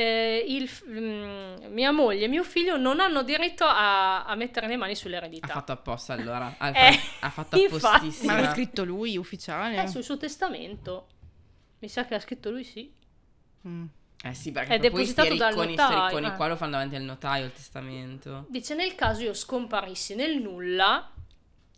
eh, 0.00 0.44
il 0.46 0.68
f- 0.68 0.84
mm, 0.88 1.72
mia 1.72 1.90
moglie 1.90 2.24
e 2.24 2.28
mio 2.28 2.44
figlio 2.44 2.76
non 2.76 3.00
hanno 3.00 3.22
diritto 3.22 3.64
a, 3.64 4.24
a 4.24 4.34
mettere 4.36 4.68
le 4.68 4.76
mani 4.76 4.92
Ha 4.92 4.96
sull'eredità. 4.96 5.48
fatto 5.48 5.72
apposta 5.72 6.12
allora. 6.12 6.54
Ha, 6.58 6.68
Eh, 6.70 7.00
ha 7.20 7.30
fatto 7.30 7.56
infatti. 7.60 8.14
Ma 8.26 8.40
l'ha 8.40 8.50
scritto 8.52 8.84
lui, 8.84 9.16
ufficiale? 9.16 9.82
Eh, 9.82 9.86
sul 9.88 10.02
suo 10.04 10.16
testamento. 10.16 11.08
Mi 11.80 11.88
sa 11.88 12.04
che 12.04 12.14
ha 12.14 12.20
scritto 12.20 12.50
lui 12.50 12.64
sì. 12.64 12.92
Mm. 13.66 13.84
Eh 14.22 14.34
sì, 14.34 14.50
perché 14.52 14.74
È 14.74 14.78
depositato 14.78 15.34
dal 15.36 15.50
ricconi, 15.50 15.74
notaio, 15.76 16.04
ricconi 16.06 16.26
eh. 16.26 16.32
qua 16.36 16.46
lo 16.48 16.56
fanno 16.56 16.72
davanti 16.72 16.96
al 16.96 17.02
notaio 17.02 17.44
il 17.44 17.52
testamento. 17.52 18.46
Dice 18.48 18.74
nel 18.74 18.94
caso 18.96 19.22
io 19.22 19.32
scomparissi 19.34 20.14
nel 20.16 20.40
nulla, 20.40 20.94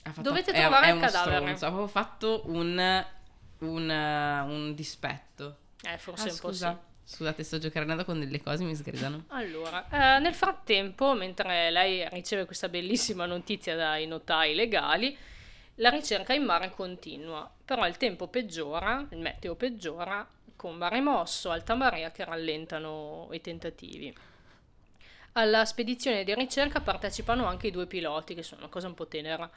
Ha 0.05 0.11
fatto- 0.11 0.23
Dovete 0.23 0.53
è- 0.53 0.61
trovare 0.61 0.87
è 0.87 0.91
il 0.91 0.97
uno 0.97 1.07
cadavere. 1.07 1.37
stronzo, 1.57 1.65
Ha 1.67 1.69
proprio 1.69 1.89
fatto 1.89 2.43
un, 2.47 3.05
un, 3.59 3.91
un 3.91 4.75
dispetto. 4.75 5.57
eh 5.83 5.99
forse 5.99 6.29
Ah, 6.29 6.33
un 6.33 6.39
po' 6.39 6.53
sì. 6.53 6.59
Scusa. 7.11 7.31
Scusate, 7.31 7.43
sto 7.43 7.59
giocando 7.59 8.05
con 8.05 8.21
delle 8.21 8.40
cose, 8.40 8.64
mi 8.64 8.75
sgridano. 8.75 9.25
Allora, 9.29 10.17
eh, 10.17 10.21
nel 10.21 10.35
frattempo, 10.35 11.14
mentre 11.14 11.71
lei 11.71 12.09
riceve 12.11 12.45
questa 12.45 12.69
bellissima 12.69 13.26
notizia 13.26 13.75
dai 13.75 14.07
notai 14.07 14.55
legali, 14.55 15.17
la 15.76 15.90
ricerca 15.90 16.33
in 16.33 16.45
mare 16.45 16.71
continua, 16.71 17.50
però 17.64 17.87
il 17.87 17.97
tempo 17.97 18.29
peggiora, 18.29 19.07
il 19.11 19.19
meteo 19.19 19.55
peggiora, 19.55 20.26
con 20.57 20.76
mare 20.76 21.00
mosso, 21.00 21.50
alta 21.50 21.75
marea 21.75 22.11
che 22.12 22.25
rallentano 22.25 23.29
i 23.33 23.40
tentativi. 23.40 24.14
Alla 25.33 25.64
spedizione 25.64 26.25
di 26.25 26.35
ricerca 26.35 26.81
partecipano 26.81 27.47
anche 27.47 27.69
i 27.69 27.71
due 27.71 27.87
piloti, 27.87 28.35
che 28.35 28.43
sono 28.43 28.62
una 28.62 28.71
cosa 28.71 28.88
un 28.88 28.95
po' 28.95 29.07
tenera, 29.07 29.49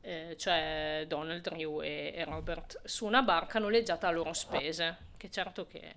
eh, 0.00 0.36
cioè 0.38 1.04
Donald, 1.08 1.40
Drew 1.40 1.82
e, 1.82 2.12
e 2.14 2.24
Robert, 2.24 2.80
su 2.84 3.06
una 3.06 3.22
barca 3.22 3.58
noleggiata 3.58 4.06
a 4.06 4.10
loro 4.10 4.32
spese, 4.32 4.96
che 5.16 5.30
certo 5.30 5.66
che, 5.66 5.94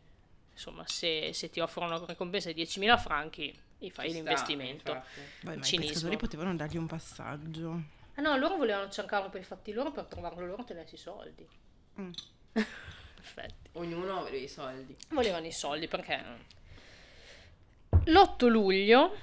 insomma, 0.57 0.83
se, 0.87 1.31
se 1.33 1.49
ti 1.49 1.59
offrono 1.59 1.95
una 1.95 2.05
ricompensa 2.07 2.51
di 2.51 2.63
10.000 2.63 2.97
franchi, 2.97 3.57
gli 3.77 3.91
fai 3.91 4.05
Ci 4.05 4.11
sta, 4.11 4.23
l'investimento. 4.23 4.91
infatti. 4.91 5.19
Vabbè, 5.41 5.57
ma 5.57 5.67
i 5.67 5.77
pescatori 5.77 6.17
potevano 6.17 6.55
dargli 6.55 6.77
un 6.77 6.87
passaggio. 6.87 7.81
Ah 8.15 8.21
no, 8.21 8.35
loro 8.37 8.57
volevano 8.57 8.89
cercarlo 8.89 9.29
per 9.29 9.41
i 9.41 9.43
fatti 9.43 9.71
loro, 9.71 9.91
per 9.91 10.05
trovarlo 10.05 10.45
loro 10.45 10.63
tenersi 10.63 10.95
i 10.95 10.97
soldi. 10.97 11.47
Mm. 12.01 12.11
Perfetti. 13.15 13.69
Ognuno 13.73 14.21
aveva 14.21 14.35
i 14.35 14.47
soldi. 14.47 14.95
Volevano 15.09 15.45
i 15.45 15.51
soldi 15.51 15.87
perché... 15.87 16.55
L'8 18.05 18.47
luglio 18.47 19.15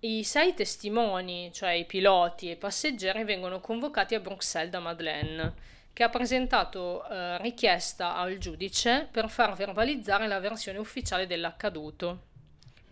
i 0.00 0.22
sei 0.22 0.54
testimoni, 0.54 1.50
cioè 1.52 1.70
i 1.70 1.84
piloti 1.84 2.48
e 2.48 2.52
i 2.52 2.56
passeggeri, 2.56 3.24
vengono 3.24 3.60
convocati 3.60 4.14
a 4.14 4.20
Bruxelles 4.20 4.70
da 4.70 4.78
Madeleine, 4.78 5.54
che 5.92 6.02
ha 6.04 6.08
presentato 6.08 7.06
eh, 7.08 7.38
richiesta 7.38 8.16
al 8.16 8.38
giudice 8.38 9.08
per 9.10 9.28
far 9.28 9.54
verbalizzare 9.54 10.28
la 10.28 10.38
versione 10.38 10.78
ufficiale 10.78 11.26
dell'accaduto, 11.26 12.22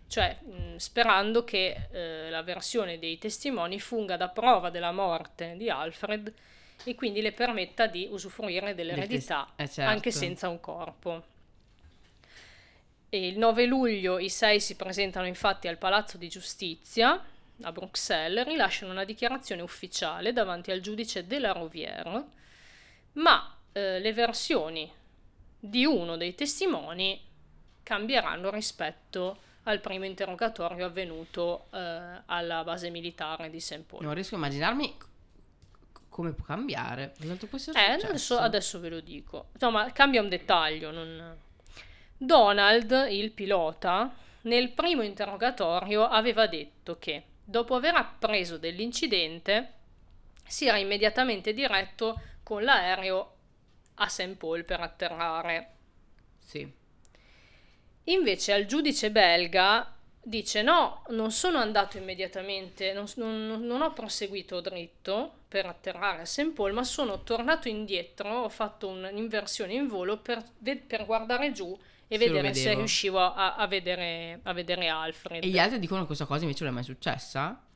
cioè 0.07 0.37
mh, 0.41 0.75
sperando 0.75 1.43
che 1.43 1.87
eh, 1.91 2.29
la 2.29 2.41
versione 2.41 2.99
dei 2.99 3.17
testimoni 3.17 3.79
funga 3.79 4.17
da 4.17 4.29
prova 4.29 4.69
della 4.69 4.91
morte 4.91 5.55
di 5.57 5.69
Alfred 5.69 6.33
e 6.83 6.95
quindi 6.95 7.21
le 7.21 7.31
permetta 7.31 7.87
di 7.87 8.07
usufruire 8.09 8.75
dell'eredità 8.75 9.47
Del 9.55 9.65
tes- 9.65 9.71
eh, 9.71 9.73
certo. 9.73 9.91
anche 9.91 10.11
senza 10.11 10.49
un 10.49 10.59
corpo. 10.59 11.23
E 13.09 13.27
il 13.27 13.37
9 13.37 13.65
luglio 13.65 14.19
i 14.19 14.29
sei 14.29 14.59
si 14.59 14.75
presentano 14.75 15.25
infatti 15.27 15.67
al 15.69 15.77
Palazzo 15.77 16.17
di 16.17 16.27
Giustizia 16.27 17.23
a 17.61 17.71
Bruxelles, 17.71 18.45
rilasciano 18.45 18.91
una 18.91 19.05
dichiarazione 19.05 19.61
ufficiale 19.61 20.33
davanti 20.33 20.71
al 20.71 20.81
giudice 20.81 21.25
della 21.25 21.53
Rouvière, 21.53 22.23
ma 23.17 23.55
eh, 23.71 23.99
le 23.99 24.13
versioni 24.13 24.91
di 25.59 25.85
uno 25.85 26.17
dei 26.17 26.35
testimoni 26.35 27.19
cambieranno 27.83 28.49
rispetto 28.49 29.39
al 29.63 29.79
primo 29.81 30.05
interrogatorio 30.05 30.85
avvenuto 30.85 31.67
eh, 31.71 32.21
alla 32.25 32.63
base 32.63 32.89
militare 32.89 33.49
di 33.49 33.59
St. 33.59 33.81
Paul. 33.81 34.03
Non 34.03 34.13
riesco 34.13 34.35
a 34.35 34.37
immaginarmi 34.37 34.95
come 36.09 36.31
può 36.31 36.45
cambiare. 36.45 37.13
Eh, 37.19 37.91
adesso, 38.07 38.37
adesso 38.37 38.79
ve 38.79 38.89
lo 38.89 38.99
dico. 39.01 39.49
Insomma, 39.53 39.91
cambia 39.91 40.21
un 40.21 40.29
dettaglio. 40.29 40.91
non- 40.91 41.37
Donald, 42.17 43.07
il 43.09 43.31
pilota, 43.31 44.11
nel 44.41 44.71
primo 44.71 45.03
interrogatorio 45.03 46.07
aveva 46.07 46.47
detto 46.47 46.97
che 46.97 47.23
dopo 47.43 47.75
aver 47.75 47.93
appreso 47.95 48.57
dell'incidente 48.57 49.73
si 50.47 50.65
era 50.65 50.77
immediatamente 50.77 51.53
diretto 51.53 52.19
con 52.47 52.63
l'aereo 52.63 53.33
a 53.95 54.07
St. 54.07 54.37
Paul 54.37 54.63
per 54.63 54.79
atterrare. 54.79 55.71
Sì. 56.39 56.65
Invece 58.05 58.53
al 58.53 58.65
giudice 58.65 59.11
belga 59.11 59.93
dice 60.23 60.61
no, 60.61 61.03
non 61.09 61.31
sono 61.31 61.57
andato 61.57 61.97
immediatamente, 61.97 62.93
non, 62.93 63.05
non- 63.17 63.65
non 63.65 63.81
ho 63.81 63.91
proseguito 63.91 64.61
dritto 64.61 65.39
per 65.49 65.65
atterrare 65.65 66.21
a 66.21 66.25
St. 66.25 66.53
Paul, 66.53 66.71
ma 66.71 66.85
sono 66.85 67.21
tornato 67.23 67.67
indietro, 67.67 68.29
ho 68.43 68.49
fatto 68.49 68.87
un'inversione 68.87 69.73
in 69.73 69.87
volo 69.87 70.15
per, 70.15 70.41
per 70.87 71.05
guardare 71.05 71.51
giù 71.51 71.77
e 72.07 72.17
Se 72.17 72.29
vedere 72.29 72.53
se 72.53 72.73
riuscivo 72.75 73.19
a, 73.19 73.55
a 73.55 73.67
vedere, 73.67 74.39
a 74.43 74.53
vedere 74.53 74.87
Alfred. 74.87 75.43
E 75.43 75.47
gli 75.47 75.59
altri 75.59 75.79
dicono 75.79 75.99
che 75.99 76.07
questa 76.07 76.25
cosa 76.25 76.43
invece 76.43 76.63
non 76.63 76.71
è 76.71 76.75
mai 76.75 76.85
successa? 76.85 77.66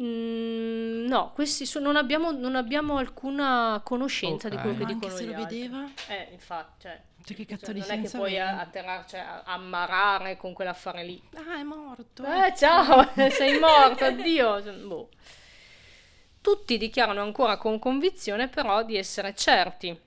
Mm, 0.00 1.06
no, 1.06 1.32
questi 1.32 1.66
so- 1.66 1.78
non, 1.80 1.96
abbiamo, 1.96 2.30
non 2.32 2.56
abbiamo 2.56 2.96
alcuna 2.96 3.80
conoscenza 3.84 4.48
di 4.48 4.56
Ok. 4.56 4.62
quello 4.62 4.76
che 4.78 4.82
Ma 4.84 4.92
dicono 4.92 5.12
anche 5.12 5.24
se 5.24 5.30
lo 5.30 5.36
altri. 5.36 5.58
vedeva? 5.58 5.90
Eh, 6.08 6.28
infatti, 6.32 6.80
cioè, 6.82 7.02
Cioè, 7.24 7.36
che 7.36 7.44
cazzo 7.46 7.64
cioè, 7.66 7.74
di 7.74 7.80
non 7.80 7.90
è 7.90 8.00
che 8.02 8.08
puoi 8.08 8.38
aveva? 8.38 8.58
a- 8.58 8.60
atterrare, 8.62 9.04
cioè, 9.08 9.24
ammarare 9.44 10.36
con 10.36 10.52
quell'affare 10.54 11.04
lì. 11.04 11.20
Ah, 11.34 11.58
è 11.58 11.62
morto. 11.62 12.24
Eh, 12.24 12.54
ciao, 12.56 13.06
sei 13.30 13.58
morto, 13.58 14.04
addio. 14.04 14.62
Boh. 14.86 15.08
Tutti 16.40 16.78
dichiarano 16.78 17.20
ancora 17.20 17.58
con 17.58 17.78
convinzione 17.78 18.48
però 18.48 18.82
di 18.82 18.96
essere 18.96 19.34
certi 19.34 19.98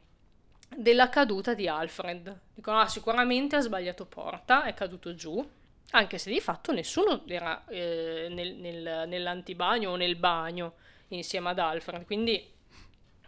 della 0.75 1.09
caduta 1.09 1.53
di 1.53 1.67
Alfred. 1.67 2.39
Dicono, 2.55 2.79
ah, 2.79 2.87
sicuramente 2.87 3.55
ha 3.55 3.59
sbagliato 3.61 4.05
porta, 4.05 4.63
è 4.63 4.73
caduto 4.73 5.13
giù, 5.13 5.47
anche 5.91 6.17
se 6.17 6.31
di 6.31 6.39
fatto 6.39 6.71
nessuno 6.71 7.23
era 7.27 7.65
eh, 7.67 8.27
nel- 8.29 8.55
nel- 8.55 9.03
nell'antibagno 9.07 9.91
o 9.91 9.95
nel 9.95 10.15
bagno 10.15 10.73
insieme 11.09 11.49
ad 11.49 11.59
Alfred, 11.59 12.05
quindi 12.05 12.51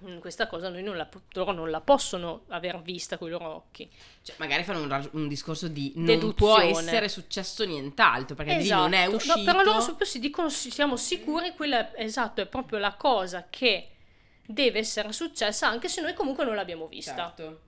mm, 0.04 0.18
questa 0.18 0.48
cosa 0.48 0.70
noi 0.70 0.82
non 0.82 0.98
la, 0.98 1.08
loro 1.34 1.52
non 1.52 1.70
la 1.70 1.82
possono 1.82 2.46
aver 2.48 2.82
vista 2.82 3.18
con 3.20 3.28
i 3.28 3.32
loro 3.32 3.48
occhi. 3.54 3.88
Cioè, 4.24 4.36
magari 4.40 4.64
fanno 4.64 4.82
un, 4.82 5.10
un 5.12 5.28
discorso 5.28 5.68
di 5.68 5.92
non 5.96 6.06
Deduzione. 6.06 6.72
può 6.72 6.80
essere 6.80 7.08
successo 7.10 7.64
nient'altro, 7.66 8.36
perché 8.36 8.56
lì 8.58 8.68
non 8.70 8.94
è 8.94 9.02
Esatto. 9.02 9.16
uscito. 9.16 9.38
No, 9.38 9.44
però 9.44 9.62
loro 9.62 9.84
proprio 9.86 10.08
si 10.08 10.20
dicono, 10.20 10.50
si- 10.50 10.72
siamo 10.72 10.96
sicuri, 10.98 11.54
quella 11.56 11.96
esatto, 11.96 12.42
è 12.42 12.48
proprio 12.48 12.80
la 12.80 12.96
cosa 12.96 13.46
che 13.50 13.90
deve 14.48 14.80
essere 14.80 15.12
successa, 15.12 15.68
anche 15.68 15.88
se 15.88 16.02
noi 16.02 16.14
comunque 16.14 16.44
non 16.46 16.56
l'abbiamo 16.56 16.88
vista. 16.88 17.34
Certo. 17.36 17.62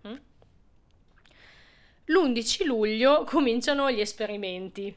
L'11 2.09 2.63
luglio 2.63 3.25
cominciano 3.25 3.91
gli 3.91 3.99
esperimenti 3.99 4.95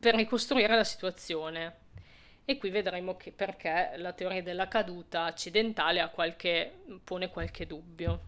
per 0.00 0.14
ricostruire 0.14 0.74
la 0.74 0.84
situazione. 0.84 1.84
E 2.46 2.56
qui 2.56 2.70
vedremo 2.70 3.18
che 3.18 3.32
perché 3.32 3.92
la 3.96 4.14
teoria 4.14 4.42
della 4.42 4.66
caduta 4.66 5.24
accidentale 5.24 6.10
qualche, 6.14 6.84
pone 7.04 7.28
qualche 7.28 7.66
dubbio. 7.66 8.20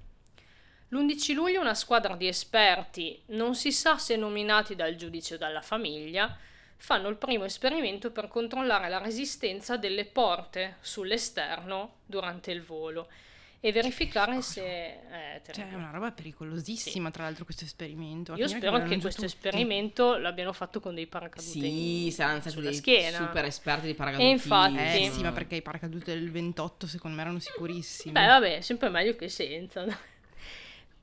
L'11 0.89 1.33
luglio 1.33 1.63
una 1.63 1.75
squadra 1.75 2.15
di 2.15 2.27
esperti, 2.27 3.23
non 3.29 3.55
si 3.55 3.73
sa 3.73 3.97
se 3.97 4.17
nominati 4.17 4.75
dal 4.75 4.95
giudice 4.95 5.35
o 5.35 5.39
dalla 5.39 5.63
famiglia, 5.63 6.37
fanno 6.77 7.09
il 7.09 7.17
primo 7.17 7.45
esperimento 7.45 8.11
per 8.11 8.29
controllare 8.29 8.91
la 8.91 8.99
resistenza 8.99 9.79
delle 9.79 10.05
porte 10.05 10.77
sull'esterno 10.81 12.01
durante 12.05 12.51
il 12.51 12.63
volo 12.63 13.09
e 13.61 13.73
verificare 13.73 14.41
se... 14.43 14.61
eh, 14.65 15.43
Cioè, 15.51 15.71
è 15.71 15.75
una 15.75 15.91
roba 15.91 16.11
pericolosissima, 16.13 17.11
tra 17.11 17.25
l'altro, 17.25 17.45
questo 17.45 17.65
esperimento. 17.65 18.35
Io 18.35 18.47
spero 18.49 18.79
che 18.83 18.99
questo 18.99 19.23
tutti. 19.23 19.25
esperimento 19.25 20.17
l'abbiano 20.17 20.53
fatto 20.53 20.79
con 20.81 20.95
dei 20.95 21.07
paracadute 21.07 21.51
Sì, 21.51 22.11
saranno 22.13 22.41
stati 22.41 22.61
dei 22.61 22.75
schiena. 22.75 23.19
super 23.19 23.45
esperti 23.45 23.87
di 23.87 23.95
paracadutismo. 23.95 24.31
E 24.31 24.69
infatti- 24.69 24.99
Eh 24.99 25.05
Sì. 25.11 25.17
sì, 25.17 25.23
ma 25.23 25.33
perché 25.33 25.57
i 25.57 25.63
paracadute 25.63 26.13
del 26.15 26.31
28 26.31 26.87
secondo 26.87 27.17
me 27.17 27.23
erano 27.23 27.39
sicurissimi. 27.41 28.13
Beh, 28.13 28.27
vabbè, 28.27 28.61
sempre 28.61 28.89
meglio 28.91 29.17
che 29.17 29.29
senza. 29.29 29.85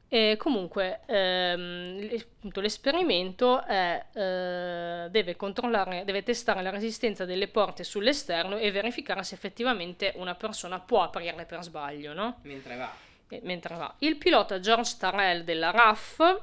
E 0.08 0.38
comunque, 0.38 1.02
ehm, 1.08 2.22
l'esperimento 2.54 3.64
è, 3.66 4.06
eh, 4.14 5.08
deve 5.10 5.36
controllare, 5.36 6.06
deve 6.06 6.22
testare 6.24 6.62
la 6.62 6.70
resistenza 6.70 7.26
delle 7.26 7.48
porte 7.48 7.84
sull'esterno 7.84 8.58
e 8.58 8.72
verificare 8.72 9.24
se 9.24 9.34
effettivamente 9.36 10.14
una 10.16 10.36
persona 10.36 10.80
può 10.80 11.02
aprirle 11.02 11.46
per 11.46 11.64
sbaglio, 11.64 12.14
no? 12.14 12.40
Mentre 12.44 12.76
va. 12.76 12.94
E 13.28 13.40
mentre 13.44 13.76
va. 13.76 13.94
Il 14.00 14.18
pilota 14.18 14.60
George 14.60 14.96
Tarrell 15.00 15.42
della 15.44 15.72
RAF 15.72 16.42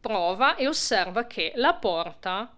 prova 0.00 0.56
e 0.56 0.66
osserva 0.66 1.26
che 1.26 1.52
la 1.56 1.74
porta, 1.74 2.54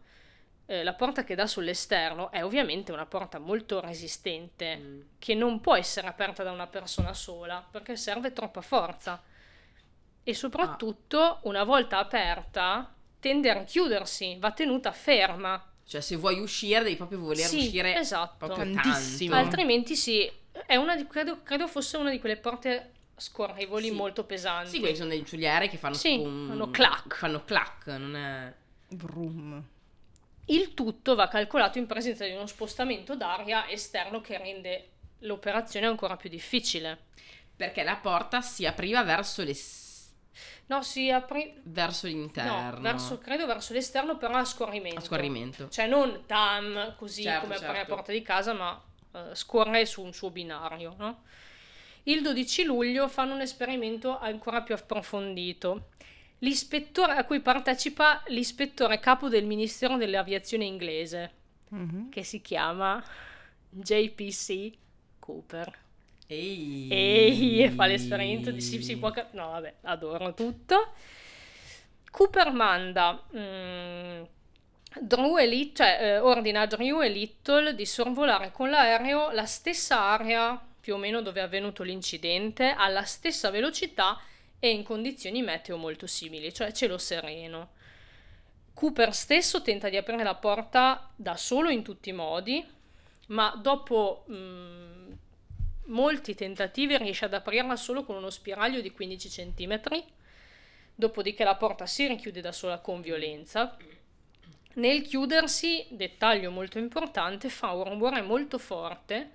eh, 0.66 0.84
la 0.84 0.94
porta 0.94 1.24
che 1.24 1.34
dà 1.34 1.46
sull'esterno, 1.46 2.30
è 2.30 2.44
ovviamente 2.44 2.92
una 2.92 3.06
porta 3.06 3.38
molto 3.38 3.80
resistente, 3.80 4.76
Mm. 4.76 5.00
che 5.18 5.34
non 5.34 5.60
può 5.60 5.74
essere 5.74 6.06
aperta 6.06 6.44
da 6.44 6.52
una 6.52 6.68
persona 6.68 7.12
sola, 7.14 7.66
perché 7.68 7.96
serve 7.96 8.32
troppa 8.32 8.60
forza. 8.60 9.20
E 10.28 10.34
soprattutto, 10.34 11.38
una 11.44 11.64
volta 11.64 11.96
aperta, 11.96 12.94
tende 13.18 13.48
a 13.48 13.64
chiudersi, 13.64 14.36
va 14.38 14.50
tenuta 14.50 14.92
ferma. 14.92 15.72
Cioè, 15.86 16.02
se 16.02 16.16
vuoi 16.16 16.38
uscire, 16.38 16.82
devi 16.82 16.96
proprio 16.96 17.18
voler 17.18 17.46
Sì, 17.46 17.56
uscire 17.56 17.96
esatto. 17.96 18.46
proprio 18.46 18.70
Tantissimo. 18.74 19.34
Altrimenti 19.34 19.96
sì, 19.96 20.30
è 20.66 20.76
una 20.76 20.96
di, 20.96 21.06
credo, 21.06 21.42
credo 21.42 21.66
fosse 21.66 21.96
una 21.96 22.10
di 22.10 22.20
quelle 22.20 22.36
porte 22.36 22.92
scorrevoli 23.16 23.86
Sì. 23.86 23.90
molto 23.92 24.24
pesanti. 24.24 24.68
Sì, 24.68 24.80
quelli 24.80 24.96
sono 24.96 25.08
dei 25.08 25.22
giuliari 25.22 25.70
che 25.70 25.78
fanno 25.78 25.94
Sì, 25.94 26.18
un- 26.18 26.44
fanno 26.48 26.70
clac. 26.70 27.16
Fanno 27.16 27.44
clac, 27.44 27.86
non 27.86 28.14
è... 28.14 28.52
Vroom. 28.88 29.64
Il 30.44 30.74
tutto 30.74 31.14
va 31.14 31.28
calcolato 31.28 31.78
in 31.78 31.86
presenza 31.86 32.26
di 32.26 32.32
uno 32.32 32.46
spostamento 32.46 33.16
d'aria 33.16 33.66
esterno 33.70 34.20
che 34.20 34.36
rende 34.36 34.88
l'operazione 35.20 35.86
ancora 35.86 36.16
più 36.16 36.28
difficile. 36.28 37.06
Perché 37.56 37.82
la 37.82 37.96
porta 37.96 38.42
si 38.42 38.66
apriva 38.66 39.02
verso, 39.02 39.42
le... 39.42 39.54
No, 40.66 40.82
si 40.82 41.10
apre 41.10 41.54
verso 41.64 42.06
l'interno. 42.06 42.70
no, 42.72 42.80
verso, 42.80 43.18
credo 43.18 43.46
verso 43.46 43.72
l'esterno, 43.72 44.16
però 44.16 44.34
a 44.36 44.44
scorrimento. 44.44 44.98
A 44.98 45.02
scorrimento. 45.02 45.68
Cioè 45.68 45.86
non 45.86 46.24
tam 46.26 46.94
così 46.96 47.22
Certo, 47.22 47.40
come 47.42 47.54
apre 47.54 47.66
la 47.68 47.74
certo. 47.74 47.94
porta 47.94 48.12
di 48.12 48.22
casa, 48.22 48.52
ma 48.52 48.82
eh, 49.14 49.34
scorre 49.34 49.86
su 49.86 50.02
un 50.02 50.12
suo 50.12 50.30
binario, 50.30 50.94
no? 50.98 51.22
Il 52.04 52.22
12 52.22 52.64
luglio 52.64 53.08
fanno 53.08 53.34
un 53.34 53.40
esperimento 53.40 54.18
ancora 54.18 54.62
più 54.62 54.74
approfondito. 54.74 55.88
L'ispettore 56.38 57.12
a 57.14 57.24
cui 57.24 57.40
partecipa 57.40 58.22
l'ispettore 58.28 59.00
capo 59.00 59.28
del 59.28 59.44
Ministero 59.44 59.96
dell'Aviazione 59.96 60.64
inglese, 60.64 61.32
Mhm. 61.70 62.08
che 62.10 62.22
si 62.22 62.40
chiama 62.40 63.02
JPC 63.70 64.72
Cooper. 65.18 65.86
Ehi. 66.30 66.88
Ehi, 66.90 67.62
e 67.62 67.70
fa 67.70 67.86
l'esperimento 67.86 68.50
di 68.50 68.60
sì, 68.60 68.82
si 68.82 68.98
può 68.98 69.10
No, 69.30 69.48
vabbè, 69.48 69.74
adoro 69.82 70.34
tutto. 70.34 70.92
Cooper 72.10 72.52
manda 72.52 73.24
mm, 73.34 74.22
Drew 75.00 75.38
e 75.38 75.46
Lit- 75.46 75.76
cioè, 75.76 75.98
eh, 76.00 76.18
ordina 76.18 76.62
a 76.62 76.66
Drew 76.66 77.02
e 77.02 77.08
Little 77.08 77.74
di 77.74 77.86
sorvolare 77.86 78.52
con 78.52 78.68
l'aereo 78.68 79.30
la 79.30 79.46
stessa 79.46 80.00
area 80.00 80.60
più 80.80 80.94
o 80.94 80.98
meno 80.98 81.22
dove 81.22 81.40
è 81.40 81.44
avvenuto 81.44 81.82
l'incidente, 81.82 82.74
alla 82.76 83.04
stessa 83.04 83.50
velocità 83.50 84.20
e 84.58 84.70
in 84.70 84.82
condizioni 84.82 85.42
meteo 85.42 85.76
molto 85.76 86.06
simili, 86.06 86.52
cioè 86.52 86.72
cielo 86.72 86.98
sereno. 86.98 87.70
Cooper 88.74 89.14
stesso 89.14 89.62
tenta 89.62 89.88
di 89.88 89.96
aprire 89.96 90.22
la 90.22 90.34
porta 90.34 91.10
da 91.16 91.36
solo 91.36 91.70
in 91.70 91.82
tutti 91.82 92.10
i 92.10 92.12
modi, 92.12 92.64
ma 93.28 93.54
dopo 93.60 94.24
mm, 94.30 95.12
molti 95.88 96.34
tentativi 96.34 96.96
riesce 96.96 97.26
ad 97.26 97.34
aprirla 97.34 97.76
solo 97.76 98.04
con 98.04 98.16
uno 98.16 98.30
spiraglio 98.30 98.80
di 98.80 98.90
15 98.90 99.28
cm, 99.28 100.04
dopodiché 100.94 101.44
la 101.44 101.56
porta 101.56 101.86
si 101.86 102.06
richiude 102.06 102.40
da 102.40 102.52
sola 102.52 102.78
con 102.78 103.00
violenza. 103.00 103.76
Nel 104.74 105.02
chiudersi, 105.02 105.86
dettaglio 105.90 106.50
molto 106.50 106.78
importante, 106.78 107.48
fa 107.48 107.72
un 107.72 107.84
rumore 107.84 108.22
molto 108.22 108.58
forte 108.58 109.32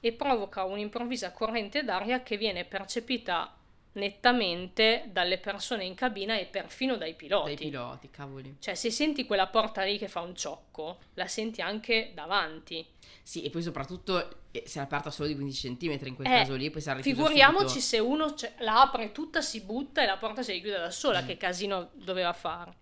e 0.00 0.12
provoca 0.12 0.64
un'improvvisa 0.64 1.32
corrente 1.32 1.82
d'aria 1.82 2.22
che 2.22 2.36
viene 2.36 2.64
percepita 2.64 3.56
nettamente 3.94 5.04
dalle 5.10 5.38
persone 5.38 5.84
in 5.84 5.94
cabina 5.94 6.36
e 6.38 6.46
perfino 6.46 6.96
dai 6.96 7.14
piloti. 7.14 7.54
Dai 7.54 7.70
piloti, 7.70 8.10
cavoli. 8.10 8.56
Cioè, 8.58 8.74
se 8.74 8.90
senti 8.90 9.24
quella 9.26 9.46
porta 9.48 9.82
lì 9.82 9.98
che 9.98 10.08
fa 10.08 10.20
un 10.20 10.34
ciocco, 10.34 10.98
la 11.14 11.26
senti 11.26 11.60
anche 11.60 12.10
davanti. 12.14 12.84
Sì, 13.22 13.42
e 13.42 13.50
poi 13.50 13.62
soprattutto 13.62 14.42
eh, 14.50 14.64
se 14.66 14.80
è 14.80 14.82
aperta 14.82 15.10
solo 15.10 15.28
di 15.28 15.34
15 15.34 15.76
cm 15.76 16.06
in 16.06 16.14
quel 16.14 16.26
Eh, 16.26 16.30
caso 16.30 16.54
lì, 16.54 16.70
poi 16.70 16.80
sarà 16.82 17.00
Figuriamoci 17.00 17.66
subito. 17.80 17.86
se 17.86 17.98
uno 17.98 18.34
ce- 18.34 18.52
la 18.58 18.82
apre 18.82 19.12
tutta, 19.12 19.40
si 19.40 19.60
butta 19.62 20.02
e 20.02 20.06
la 20.06 20.16
porta 20.18 20.42
si 20.42 20.52
richiude 20.52 20.78
da 20.78 20.90
sola, 20.90 21.22
Mm. 21.22 21.26
che 21.26 21.36
casino 21.36 21.90
doveva 21.94 22.32
fare. 22.32 22.74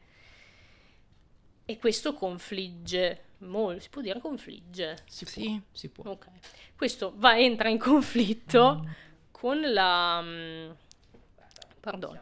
E 1.65 1.79
questo 1.79 2.13
confligge 2.15 3.23
molto, 3.39 3.81
si 3.81 3.89
può 3.89 4.03
dire 4.03 4.19
confligge. 4.21 4.99
Si 5.07 5.25
può, 5.25 5.33
Sì. 5.33 5.61
si 5.71 5.89
può. 5.91 6.11
Ok. 6.11 6.27
Questo 6.77 7.13
va, 7.17 7.39
entra 7.39 7.69
in 7.69 7.79
conflitto 7.79 8.85
con 9.31 9.61
la... 9.61 10.21
mm, 10.21 10.71
pardon, 11.83 12.19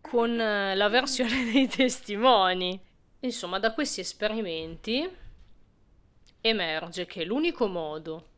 con 0.00 0.40
eh, 0.40 0.76
la 0.76 0.88
versione 0.88 1.44
dei 1.50 1.66
testimoni. 1.66 2.80
Insomma, 3.20 3.58
da 3.58 3.74
questi 3.74 4.00
esperimenti 4.00 5.08
emerge 6.40 7.06
che 7.06 7.24
l'unico 7.24 7.66
modo 7.66 8.34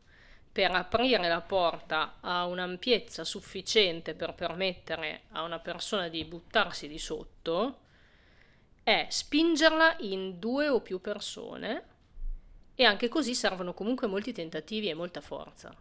per 0.51 0.71
aprire 0.71 1.27
la 1.27 1.41
porta 1.41 2.17
a 2.19 2.45
un'ampiezza 2.45 3.23
sufficiente 3.23 4.15
per 4.15 4.33
permettere 4.33 5.23
a 5.33 5.43
una 5.43 5.59
persona 5.59 6.07
di 6.07 6.25
buttarsi 6.25 6.87
di 6.87 6.97
sotto 6.97 7.81
è 8.81 9.05
spingerla 9.07 9.97
in 9.99 10.39
due 10.39 10.67
o 10.67 10.81
più 10.81 10.99
persone 10.99 11.83
e 12.73 12.83
anche 12.83 13.07
così 13.09 13.35
servono 13.35 13.75
comunque 13.75 14.07
molti 14.07 14.33
tentativi 14.33 14.89
e 14.89 14.95
molta 14.95 15.21
forza. 15.21 15.75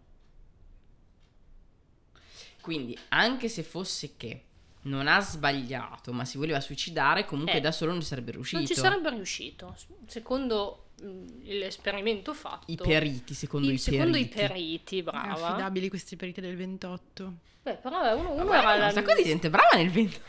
Quindi, 2.61 2.99
anche 3.09 3.49
se 3.49 3.63
fosse 3.63 4.17
che 4.19 4.48
non 4.89 5.07
ha 5.09 5.21
sbagliato, 5.21 6.13
ma 6.13 6.25
si 6.25 6.39
voleva 6.39 6.61
suicidare, 6.61 7.25
comunque 7.25 7.55
Eh. 7.59 7.61
da 7.61 7.71
solo 7.73 7.93
non 7.93 8.03
sarebbe 8.03 8.33
riuscito. 8.33 8.59
Non 8.59 8.67
ci 8.67 8.75
sarebbe 8.75 9.11
riuscito, 9.11 9.77
secondo 10.07 10.87
mm, 11.03 11.27
l'esperimento 11.45 12.35
fatto. 12.35 12.65
I 12.73 12.77
periti, 12.77 13.35
secondo 13.35 13.69
I- 13.71 13.75
i 13.75 13.79
secondo 13.79 14.13
periti. 14.13 14.39
i 14.39 14.41
periti, 14.47 15.03
brava. 15.03 15.49
Affidabili 15.49 15.89
questi 15.89 16.17
periti 16.17 16.41
del 16.41 16.57
28. 16.57 17.33
Beh, 17.63 17.75
però 17.75 17.99
vabbè, 18.01 18.13
uno, 18.19 18.33
uno 18.33 18.45
Ma 18.45 18.59
era 18.59 18.71
era 18.73 18.79
la- 18.79 18.87
un 18.87 18.93
sacco 18.93 19.15
di 19.15 19.25
gente 19.25 19.51
brava 19.51 19.77
nel 19.77 19.91
20. 19.91 20.21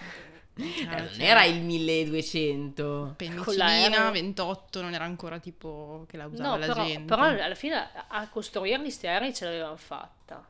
Cioè, 0.60 0.66
Eh, 0.94 1.00
non 1.00 1.10
cioè, 1.14 1.24
era 1.24 1.44
il 1.46 1.62
1200. 1.62 3.14
Penicillina, 3.16 3.66
l'aereo. 3.66 4.12
28, 4.12 4.82
non 4.82 4.94
era 4.94 5.06
ancora 5.06 5.40
tipo 5.40 6.06
che 6.10 6.18
la 6.18 6.26
usava 6.26 6.50
No, 6.50 6.58
la 6.58 6.66
però, 6.68 6.86
gente. 6.86 7.04
però 7.06 7.24
alla 7.24 7.56
fine 7.56 7.90
a- 8.08 8.28
costruirli 8.28 8.90
sti 8.92 9.08
aerei 9.08 9.34
ce 9.34 9.46
l'avevano 9.46 9.78
fatta. 9.78 10.46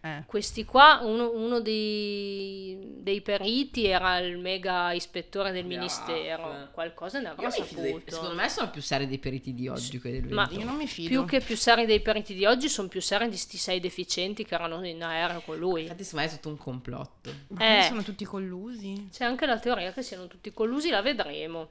Eh. 0.00 0.22
Questi 0.26 0.64
qua, 0.64 1.00
uno, 1.02 1.32
uno 1.34 1.60
dei, 1.60 2.78
dei 3.00 3.20
periti 3.20 3.84
era 3.86 4.18
il 4.18 4.38
mega 4.38 4.92
ispettore 4.92 5.50
del 5.50 5.62
Graf. 5.66 5.76
ministero, 5.76 6.68
qualcosa 6.70 7.18
ne 7.18 7.30
avrà 7.30 7.50
fido 7.50 7.80
dei- 7.80 7.92
saputo. 7.94 8.10
secondo 8.12 8.34
me 8.36 8.48
sono 8.48 8.70
più 8.70 8.80
seri 8.80 9.08
dei 9.08 9.18
periti 9.18 9.54
di 9.54 9.66
oggi 9.66 9.98
quelli 9.98 10.20
del 10.20 10.32
Ma- 10.32 10.44
20. 10.46 10.60
Io 10.60 10.64
non 10.68 10.76
mi 10.76 10.86
fido. 10.86 11.08
Più 11.08 11.24
che 11.24 11.40
più 11.44 11.56
seri 11.56 11.84
dei 11.84 12.00
periti 12.00 12.34
di 12.34 12.46
oggi, 12.46 12.68
sono 12.68 12.86
più 12.86 13.00
seri 13.00 13.28
di 13.28 13.36
sti 13.36 13.56
sei 13.56 13.80
deficienti 13.80 14.44
che 14.44 14.54
erano 14.54 14.86
in 14.86 15.02
aereo 15.02 15.40
con 15.40 15.56
lui. 15.58 15.82
Infatti, 15.82 16.04
secondo 16.04 16.24
me 16.26 16.30
è 16.32 16.34
tutto 16.36 16.48
un 16.50 16.56
complotto. 16.58 17.30
Ma 17.48 17.78
Eh. 17.80 17.82
sono 17.88 18.02
tutti 18.04 18.24
collusi. 18.24 19.08
C'è 19.12 19.24
anche 19.24 19.46
la 19.46 19.58
teoria 19.58 19.92
che 19.92 20.02
siano 20.02 20.28
tutti 20.28 20.52
collusi, 20.52 20.90
la 20.90 21.02
vedremo. 21.02 21.70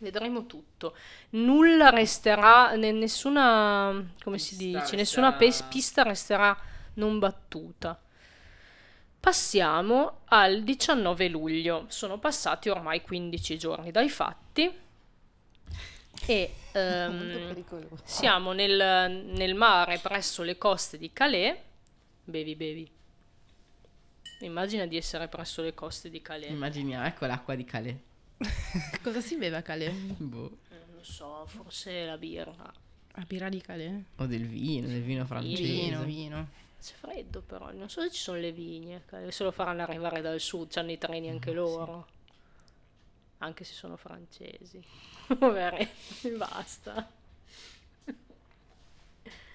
Vedremo 0.00 0.46
tutto. 0.46 0.96
Nulla 1.30 1.90
resterà, 1.90 2.74
ne- 2.74 2.90
nessuna, 2.90 4.12
come 4.22 4.38
si 4.38 4.56
Pista 4.56 4.80
dice, 4.80 4.96
nessuna 4.96 5.32
pista 5.34 6.02
resterà 6.02 6.58
non 6.94 7.18
battuta. 7.18 8.00
Passiamo 9.20 10.20
al 10.26 10.62
19 10.62 11.28
luglio. 11.28 11.86
Sono 11.88 12.18
passati 12.18 12.68
ormai 12.68 13.00
15 13.02 13.58
giorni 13.58 13.90
dai 13.90 14.10
fatti 14.10 14.82
e 16.26 16.54
ehm, 16.72 17.64
siamo 18.04 18.52
nel, 18.52 19.24
nel 19.26 19.54
mare 19.54 19.98
presso 19.98 20.42
le 20.42 20.58
coste 20.58 20.98
di 20.98 21.12
Calais. 21.12 21.56
Bevi, 22.24 22.54
bevi. 22.54 22.90
Immagina 24.40 24.86
di 24.86 24.96
essere 24.96 25.28
presso 25.28 25.62
le 25.62 25.74
coste 25.74 26.10
di 26.10 26.20
Calais. 26.20 26.50
Immaginiamo, 26.50 27.06
ecco 27.06 27.26
l'acqua 27.26 27.54
di 27.54 27.64
Calais. 27.64 27.96
Cosa 29.02 29.20
si 29.20 29.36
beve 29.36 29.56
a 29.56 29.62
Calais? 29.62 29.94
Boh. 30.18 30.58
Eh, 30.70 30.92
Non 30.92 31.04
so, 31.04 31.44
forse 31.46 32.04
la 32.04 32.16
birra. 32.18 32.72
A 33.16 33.24
birra 33.26 33.48
di 33.48 33.60
Calais? 33.60 34.02
O 34.16 34.26
del 34.26 34.46
vino, 34.46 34.86
del 34.86 35.02
vino 35.02 35.24
francese. 35.24 35.62
Vino, 35.62 36.02
vino. 36.02 36.48
C'è 36.84 36.92
freddo 36.96 37.40
però, 37.40 37.72
non 37.72 37.88
so 37.88 38.02
se 38.02 38.10
ci 38.10 38.20
sono 38.20 38.36
le 38.38 38.52
vigne, 38.52 39.04
se 39.30 39.42
lo 39.42 39.50
faranno 39.52 39.80
arrivare 39.80 40.20
dal 40.20 40.38
sud, 40.38 40.70
hanno 40.76 40.90
i 40.90 40.98
treni 40.98 41.30
anche 41.30 41.50
loro. 41.50 42.06
Anche 43.38 43.64
se 43.64 43.72
sono 43.72 43.96
francesi. 43.96 44.84
Poveretti, 45.38 46.28
basta. 46.36 47.10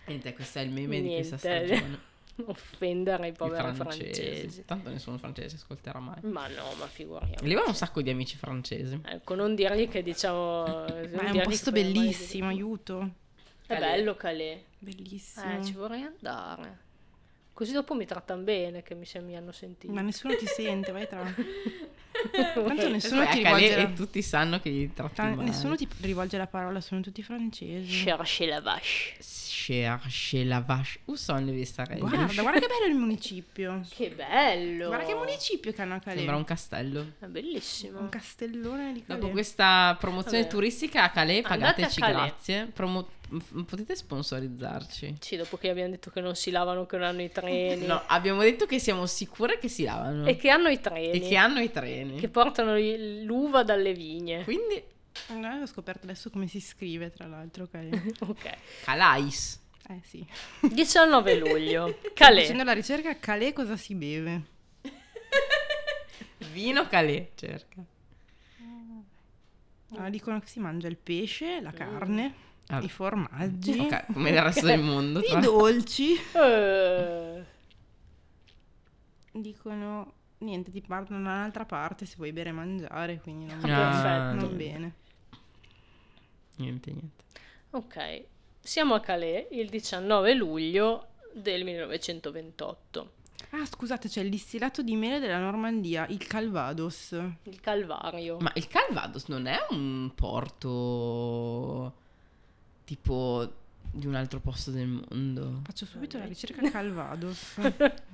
Niente, 0.08 0.34
questo 0.34 0.58
è 0.58 0.62
il 0.63 0.72
meme 0.72 1.02
di 1.02 1.08
questa 1.13 1.38
Niente. 1.44 1.76
stagione. 1.76 2.00
Offendere 2.50 3.28
i 3.28 3.30
I 3.30 3.34
poveri 3.34 3.76
francesi. 3.76 4.22
francesi. 4.22 4.65
Tanto 4.65 4.89
nessuno 4.89 5.20
francese 5.20 5.58
ascolterà 5.58 6.00
mai. 6.00 6.22
Ma 6.24 6.48
no, 6.48 6.74
ma 6.80 6.88
figuriamoci. 6.88 7.46
Lì 7.46 7.54
un 7.54 7.76
sacco 7.76 8.02
di 8.02 8.10
amici 8.10 8.38
francesi. 8.38 9.00
Ecco, 9.06 9.36
non 9.36 9.54
dirgli 9.54 9.88
che 9.88 10.02
diciamo... 10.02 10.63
Ma 10.63 10.86
è 10.86 11.30
un 11.30 11.42
posto 11.44 11.72
bellissimo, 11.72 12.48
aiuto. 12.48 13.08
È 13.68 13.78
bello 13.78 14.15
Calais. 14.15 14.62
Bellissimo. 14.80 15.60
Eh, 15.60 15.63
ci 15.63 15.74
vorrei 15.74 16.02
andare. 16.02 16.88
Così 17.60 17.74
dopo 17.74 17.93
mi 17.93 18.06
trattano 18.06 18.41
bene, 18.41 18.84
che 18.84 18.95
mi, 18.95 19.06
se 19.06 19.19
mi 19.19 19.36
hanno 19.36 19.52
sentito. 19.52 19.91
Ma 19.91 20.00
nessuno 20.00 20.34
ti 20.38 20.45
sente, 20.45 20.93
vai 20.93 21.06
tra. 21.10 21.22
Tanto 22.32 22.89
nessuno 22.89 23.26
ti 23.28 23.43
rivolge 23.43 23.76
la... 23.76 23.82
e 23.82 23.93
tutti 23.93 24.22
sanno 24.22 24.62
che 24.62 24.69
gli 24.69 24.93
tratti 24.93 25.15
tra- 25.15 25.26
male. 25.36 25.43
Nessuno 25.43 25.76
ti 25.76 25.86
rivolge 26.00 26.38
la 26.38 26.48
parola, 26.48 26.80
sono 26.80 27.02
tutti 27.02 27.22
francesi. 27.22 28.06
Cherche 28.06 28.45
la 28.45 28.62
vache. 28.62 29.17
Cherche 29.19 30.43
la 30.45 30.62
vache. 30.62 31.00
Où 31.08 31.15
sont 31.15 31.45
les 31.45 31.54
Vestarelli? 31.54 32.00
Guarda, 32.00 32.41
guarda 32.41 32.60
che 32.62 32.67
bello 32.67 32.93
il 32.93 32.98
municipio. 32.98 33.82
Che 33.89 34.10
bello! 34.10 34.88
Guarda 34.88 35.06
che 35.06 35.15
municipio 35.15 35.74
che 35.74 35.82
hanno 35.82 35.95
a 35.95 36.00
Calais. 36.00 36.17
Sembra 36.19 36.38
un 36.38 36.45
castello. 36.45 37.12
È 37.19 37.26
bellissimo. 37.26 38.00
Un 38.00 38.08
castellone 38.08 38.93
di 38.93 39.04
Calais. 39.04 39.22
Dopo 39.22 39.34
questa 39.34 39.98
promozione 40.00 40.43
Vabbè. 40.43 40.50
turistica 40.54 41.04
a 41.04 41.10
Calais, 41.10 41.41
pagateci 41.45 42.00
a 42.00 42.06
Calais. 42.06 42.32
grazie. 42.32 42.65
Promo- 42.67 43.02
m- 43.02 43.18
potete 43.65 43.96
sponsorizzarci. 43.96 45.18
Sì, 45.20 45.36
dopo 45.38 45.58
che 45.58 45.70
abbiamo 45.70 45.89
detto 45.92 46.10
che 46.10 46.22
non 46.22 46.36
si 46.36 46.52
lavano, 46.52 46.86
che 46.86 46.98
non 46.98 47.08
hanno 47.08 47.22
i 47.22 47.32
treni. 47.32 47.86
No, 47.86 48.02
abbiamo 48.08 48.42
detto 48.42 48.65
che 48.65 48.80
siamo 48.80 49.06
sicure 49.06 49.58
che 49.60 49.68
si 49.68 49.84
lavano. 49.84 50.26
E 50.26 50.36
che 50.36 50.50
hanno 50.50 50.70
i 50.70 50.80
treni. 50.80 51.12
E 51.12 51.20
che 51.28 51.36
hanno 51.36 51.60
i 51.60 51.72
treni. 51.72 52.20
che 52.20 52.30
portano 52.30 52.76
l'uva 52.78 53.63
dalle 53.63 53.94
vigne. 53.94 54.44
Quindi, 54.44 54.76
Eh, 55.30 55.62
ho 55.62 55.65
scoperto 55.65 56.06
adesso 56.06 56.30
come 56.30 56.48
si 56.48 56.60
scrive, 56.62 57.12
tra 57.12 57.28
l'altro, 57.28 57.68
Calais. 57.68 58.02
Ok. 58.22 58.50
Calais. 58.84 59.60
Eh 59.89 60.02
sì. 60.04 60.26
19 60.62 61.36
luglio. 61.36 61.88
Facendo 62.13 62.13
Calais. 62.13 62.63
la 62.63 62.74
ricerca, 62.74 63.18
Calais 63.20 63.54
cosa 63.54 63.76
si 63.76 63.96
beve? 63.96 64.42
Vino 66.54 66.88
Calais, 66.88 67.28
cerca. 67.36 67.84
Ah, 69.96 70.10
dicono 70.10 70.39
che 70.39 70.46
si 70.48 70.60
mangia 70.60 70.88
il 70.88 70.98
pesce, 70.98 71.60
la 71.62 71.72
carne, 71.72 72.34
Ah, 72.71 72.82
i 72.82 72.89
formaggi, 72.89 73.79
Ok, 73.79 74.13
come 74.13 74.29
nel 74.32 74.43
resto 74.43 74.65
del 74.67 74.79
mondo. 74.82 75.19
i 75.21 75.39
dolci. 75.39 76.13
Eh, 76.34 77.43
Dicono 79.32 80.13
niente, 80.39 80.71
ti 80.71 80.82
partono 80.82 81.21
da 81.23 81.29
un'altra 81.29 81.65
parte 81.65 82.05
se 82.05 82.15
vuoi 82.17 82.32
bere 82.32 82.49
e 82.49 82.53
mangiare, 82.53 83.19
quindi 83.21 83.45
non, 83.45 83.60
Ah, 83.69 84.34
non 84.34 84.55
bene. 84.55 84.93
Niente, 86.58 86.91
niente. 86.91 87.23
ok. 87.71 88.23
Siamo 88.62 88.93
a 88.95 88.99
Calais 88.99 89.47
il 89.51 89.69
19 89.69 90.34
luglio 90.34 91.08
del 91.34 91.63
1928. 91.63 93.12
Ah, 93.51 93.65
scusate, 93.65 94.10
c'è 94.10 94.21
il 94.21 94.29
distillato 94.29 94.82
di 94.82 94.95
mele 94.95 95.19
della 95.19 95.39
Normandia, 95.39 96.05
il 96.10 96.25
Calvados. 96.27 97.12
Il 97.43 97.60
Calvario. 97.62 98.38
Ma 98.39 98.51
il 98.55 98.67
Calvados 98.67 99.25
non 99.27 99.45
è 99.47 99.58
un 99.69 100.12
porto 100.13 101.93
tipo 102.89 103.54
di 103.91 104.08
un 104.08 104.15
altro 104.15 104.39
posto 104.39 104.71
del 104.71 104.88
mondo? 104.88 105.62
Faccio 105.63 105.86
subito 105.86 106.17
la 106.17 106.25
ricerca 106.25 106.67
Calvados. 106.71 107.56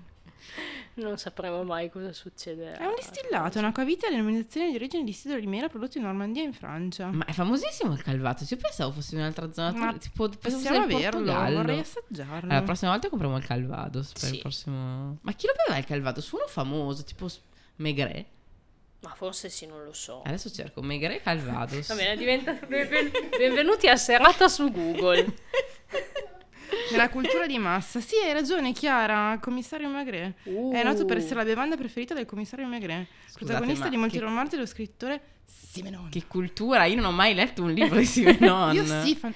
Non 0.97 1.17
sapremo 1.17 1.63
mai 1.63 1.89
cosa 1.89 2.13
succederà. 2.13 2.77
È 2.77 2.85
un 2.85 2.93
distillato, 2.95 3.57
è 3.57 3.61
un'acquavite 3.61 4.05
a 4.07 4.09
denominazione 4.11 4.69
di 4.69 4.75
origine 4.75 5.03
di 5.03 5.11
sidro 5.11 5.37
di 5.39 5.47
mela 5.47 5.67
prodotto 5.67 5.97
in 5.97 6.03
Normandia 6.05 6.41
e 6.43 6.45
in 6.45 6.53
Francia. 6.53 7.07
Ma 7.07 7.25
è 7.25 7.33
famosissimo 7.33 7.91
il 7.93 8.01
Calvados. 8.01 8.49
Io 8.51 8.55
pensavo 8.57 8.91
fosse 8.91 9.15
in 9.15 9.21
un'altra 9.21 9.51
zona. 9.51 9.71
Ma 9.73 9.93
tipo, 9.97 10.29
pensavo 10.29 10.55
Possiamo 10.63 10.83
fosse 10.83 10.97
il 10.97 11.05
averlo, 11.05 11.19
Portogallo. 11.23 11.55
vorrei 11.57 11.79
assaggiarlo. 11.79 12.33
Allora, 12.35 12.53
la 12.59 12.61
prossima 12.63 12.91
volta 12.91 13.09
compriamo 13.09 13.37
il 13.37 13.43
Calvados 13.45 14.11
per 14.13 14.21
Sì. 14.21 14.35
il 14.35 14.39
prossimo. 14.41 15.17
Ma 15.21 15.31
chi 15.33 15.47
lo 15.47 15.53
beveva 15.57 15.77
il 15.79 15.85
Calvados? 15.85 16.31
Uno 16.31 16.45
famoso, 16.47 17.03
tipo 17.03 17.27
Maigret. 17.77 18.25
Ma 19.05 19.13
forse 19.13 19.49
sì, 19.49 19.67
non 19.67 19.83
lo 19.83 19.93
so. 19.93 20.23
Adesso 20.25 20.49
cerco 20.51 20.81
Maigret 20.81 21.21
Calvados. 21.21 21.87
Va 21.87 21.95
bene, 21.95 22.17
diventa... 22.17 22.53
benven- 22.53 23.11
benvenuti 23.37 23.87
a 23.87 23.95
serata 23.95 24.47
su 24.47 24.71
Google. 24.71 25.25
Nella 26.89 27.09
cultura 27.09 27.45
di 27.45 27.59
massa. 27.59 27.99
Sì, 27.99 28.15
hai 28.15 28.33
ragione, 28.33 28.71
Chiara. 28.73 29.37
Commissario 29.39 29.87
Magret. 29.89 30.33
È 30.43 30.83
noto 30.83 31.05
per 31.05 31.17
essere 31.17 31.35
la 31.35 31.43
bevanda 31.43 31.77
preferita 31.77 32.15
del 32.15 32.25
commissario 32.25 32.65
Magret. 32.65 33.05
Protagonista 33.33 33.83
ma 33.85 33.89
di 33.91 33.97
molti 33.97 34.17
che- 34.17 34.23
romanzi 34.23 34.55
dello 34.55 34.67
scrittore 34.67 35.21
Simenon. 35.45 36.09
Che 36.09 36.25
cultura! 36.25 36.85
Io 36.85 36.95
non 36.95 37.05
ho 37.05 37.11
mai 37.11 37.35
letto 37.35 37.61
un 37.61 37.73
libro 37.73 37.99
di 37.99 38.05
Simenon. 38.05 38.73
Io 38.73 38.85
sì, 38.85 39.15
fa- 39.15 39.31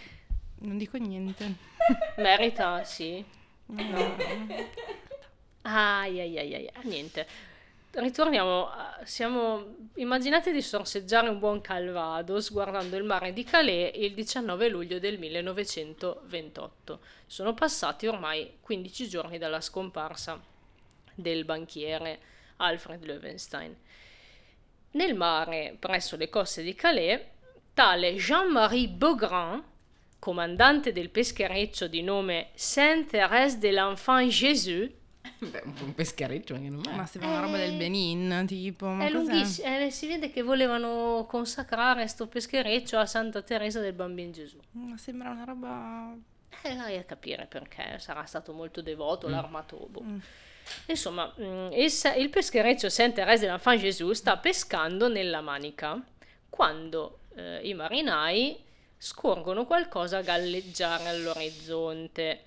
non 0.62 0.78
dico 0.78 0.98
niente. 0.98 1.54
Merita, 2.18 2.84
sì. 2.84 3.24
Ai 5.62 6.20
ai 6.20 6.38
ai 6.40 6.54
ai, 6.56 6.70
ah, 6.74 6.82
niente. 6.84 7.28
Ritorniamo, 7.92 8.70
siamo, 9.04 9.76
immaginate 9.96 10.52
di 10.52 10.62
sorseggiare 10.62 11.28
un 11.28 11.40
buon 11.40 11.60
Calvados 11.60 12.52
guardando 12.52 12.96
il 12.96 13.04
mare 13.04 13.34
di 13.34 13.44
Calais 13.44 13.92
il 13.96 14.14
19 14.14 14.70
luglio 14.70 15.00
del 15.00 15.18
1928. 15.18 17.00
Sono 17.26 17.56
passati 17.56 18.06
ormai 18.06 18.58
15 18.62 19.10
giorni 19.10 19.40
dalla 19.40 19.60
scomparsa 19.60 20.40
del 21.16 21.46
banchiere 21.46 22.20
Alfred 22.58 23.04
Löwenstein. 23.04 23.76
Nel 24.92 25.16
mare, 25.16 25.76
presso 25.80 26.16
le 26.16 26.30
coste 26.30 26.62
di 26.62 26.76
Calais, 26.76 27.20
tale 27.74 28.14
Jean-Marie 28.14 28.88
Beaugrand, 28.90 29.64
comandante 30.20 30.92
del 30.92 31.10
peschereccio 31.10 31.88
di 31.88 32.04
nome 32.04 32.50
Sainte-Thérèse 32.54 33.58
de 33.58 33.72
l'Enfant 33.72 34.30
Jésus, 34.30 34.92
Beh, 35.40 35.62
un 35.66 35.74
po' 35.74 35.84
un 35.84 35.94
peschereccio 35.94 36.56
anche 36.56 36.70
non 36.70 36.84
è. 36.88 36.96
Ma 36.96 37.06
sembra 37.06 37.30
una 37.30 37.40
roba 37.42 37.58
del 37.58 37.78
Benin, 37.78 38.46
tipo. 38.48 38.88
Ma 38.88 39.06
è 39.06 39.10
lunghissimo, 39.10 39.68
eh, 39.68 39.92
si 39.92 40.08
vede 40.08 40.32
che 40.32 40.42
volevano 40.42 41.26
consacrare 41.30 42.08
sto 42.08 42.28
peschereccio 42.28 42.98
a 42.98 43.06
Santa 43.06 43.42
Teresa 43.42 43.80
del 43.80 43.94
Bambino 43.94 44.32
Gesù. 44.32 44.58
Ma 44.72 44.98
sembra 44.98 45.30
una 45.30 45.44
roba. 45.44 46.16
Eh, 46.64 46.76
vai 46.76 46.98
a 46.98 47.04
capire 47.04 47.46
perché, 47.46 47.98
sarà 48.00 48.26
stato 48.26 48.54
molto 48.54 48.82
devoto 48.82 49.28
Mm. 49.28 49.32
l'armatobo. 49.32 50.04
Insomma, 50.88 51.34
mm, 51.40 51.72
il, 51.72 52.30
peschereccio 52.30 52.90
Saint-Thérèse 52.90 53.40
de 53.42 53.48
l'Enfant 53.48 53.80
Jésus 53.80 54.18
sta 54.20 54.38
pescando 54.38 55.08
nella 55.08 55.42
Manica 55.42 56.00
quando 56.50 57.20
eh, 57.36 57.62
i 57.64 57.74
marinai 57.74 58.58
scorgono 58.98 59.66
qualcosa 59.66 60.22
galleggiare 60.22 61.08
all'orizzonte. 61.08 62.44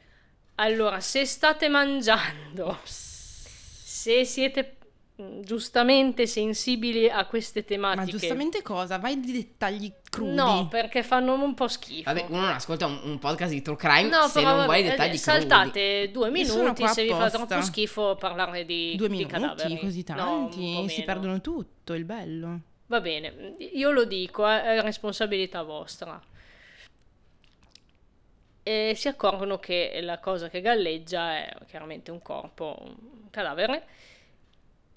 Allora, 0.62 1.00
se 1.00 1.24
state 1.24 1.68
mangiando, 1.68 2.78
se 2.84 4.24
siete 4.24 4.76
mm, 5.20 5.40
giustamente 5.42 6.28
sensibili 6.28 7.10
a 7.10 7.26
queste 7.26 7.64
tematiche, 7.64 8.04
Ma 8.04 8.10
giustamente 8.10 8.62
cosa? 8.62 8.96
Vai 8.98 9.18
di 9.18 9.32
dettagli 9.32 9.92
crudi. 10.08 10.34
no, 10.34 10.68
perché 10.68 11.02
fanno 11.02 11.34
un 11.34 11.54
po' 11.54 11.66
schifo. 11.66 12.12
Vabbè, 12.12 12.26
uno 12.28 12.42
non 12.42 12.50
ascolta 12.50 12.86
un, 12.86 13.00
un 13.02 13.18
podcast 13.18 13.52
di 13.52 13.60
True 13.60 13.74
Crime 13.76 14.08
No, 14.08 14.28
se 14.28 14.40
però 14.40 14.54
non 14.54 14.64
vuoi 14.66 14.78
i 14.78 14.82
vabbè, 14.84 14.94
dettagli 14.96 15.16
saltate 15.16 16.10
due 16.12 16.28
Io 16.30 16.44
sono 16.44 16.62
minuti 16.62 16.86
se 16.86 17.02
vi 17.02 17.08
fa 17.10 17.28
troppo 17.28 17.60
schifo 17.60 18.14
parlare 18.14 18.64
di, 18.64 18.94
Due 18.96 19.08
di 19.08 19.16
minuti, 19.16 19.32
cadaveri. 19.32 19.78
così 19.80 20.04
No, 20.10 20.14
tanti. 20.14 20.58
un 20.60 20.82
po' 20.82 20.88
si 20.88 21.02
perdono 21.02 21.40
tutto, 21.40 21.94
il 21.94 22.04
bello. 22.04 22.60
Va 22.86 23.00
bene, 23.00 23.56
io 23.72 23.90
lo 23.90 24.04
dico, 24.04 24.48
eh, 24.48 24.62
è 24.62 24.80
responsabilità 24.82 25.62
vostra. 25.62 26.20
E 28.64 28.92
si 28.94 29.08
accorgono 29.08 29.58
che 29.58 29.98
la 30.02 30.18
cosa 30.18 30.48
che 30.48 30.60
galleggia 30.60 31.36
è 31.36 31.56
chiaramente 31.66 32.10
un 32.10 32.22
corpo, 32.22 32.76
un 32.80 33.28
cadavere. 33.30 33.86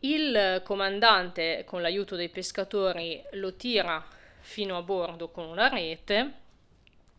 Il 0.01 0.61
comandante, 0.63 1.63
con 1.65 1.81
l'aiuto 1.81 2.15
dei 2.15 2.29
pescatori, 2.29 3.23
lo 3.33 3.55
tira 3.55 4.05
fino 4.41 4.77
a 4.77 4.83
bordo 4.83 5.29
con 5.29 5.45
una 5.47 5.67
rete 5.67 6.33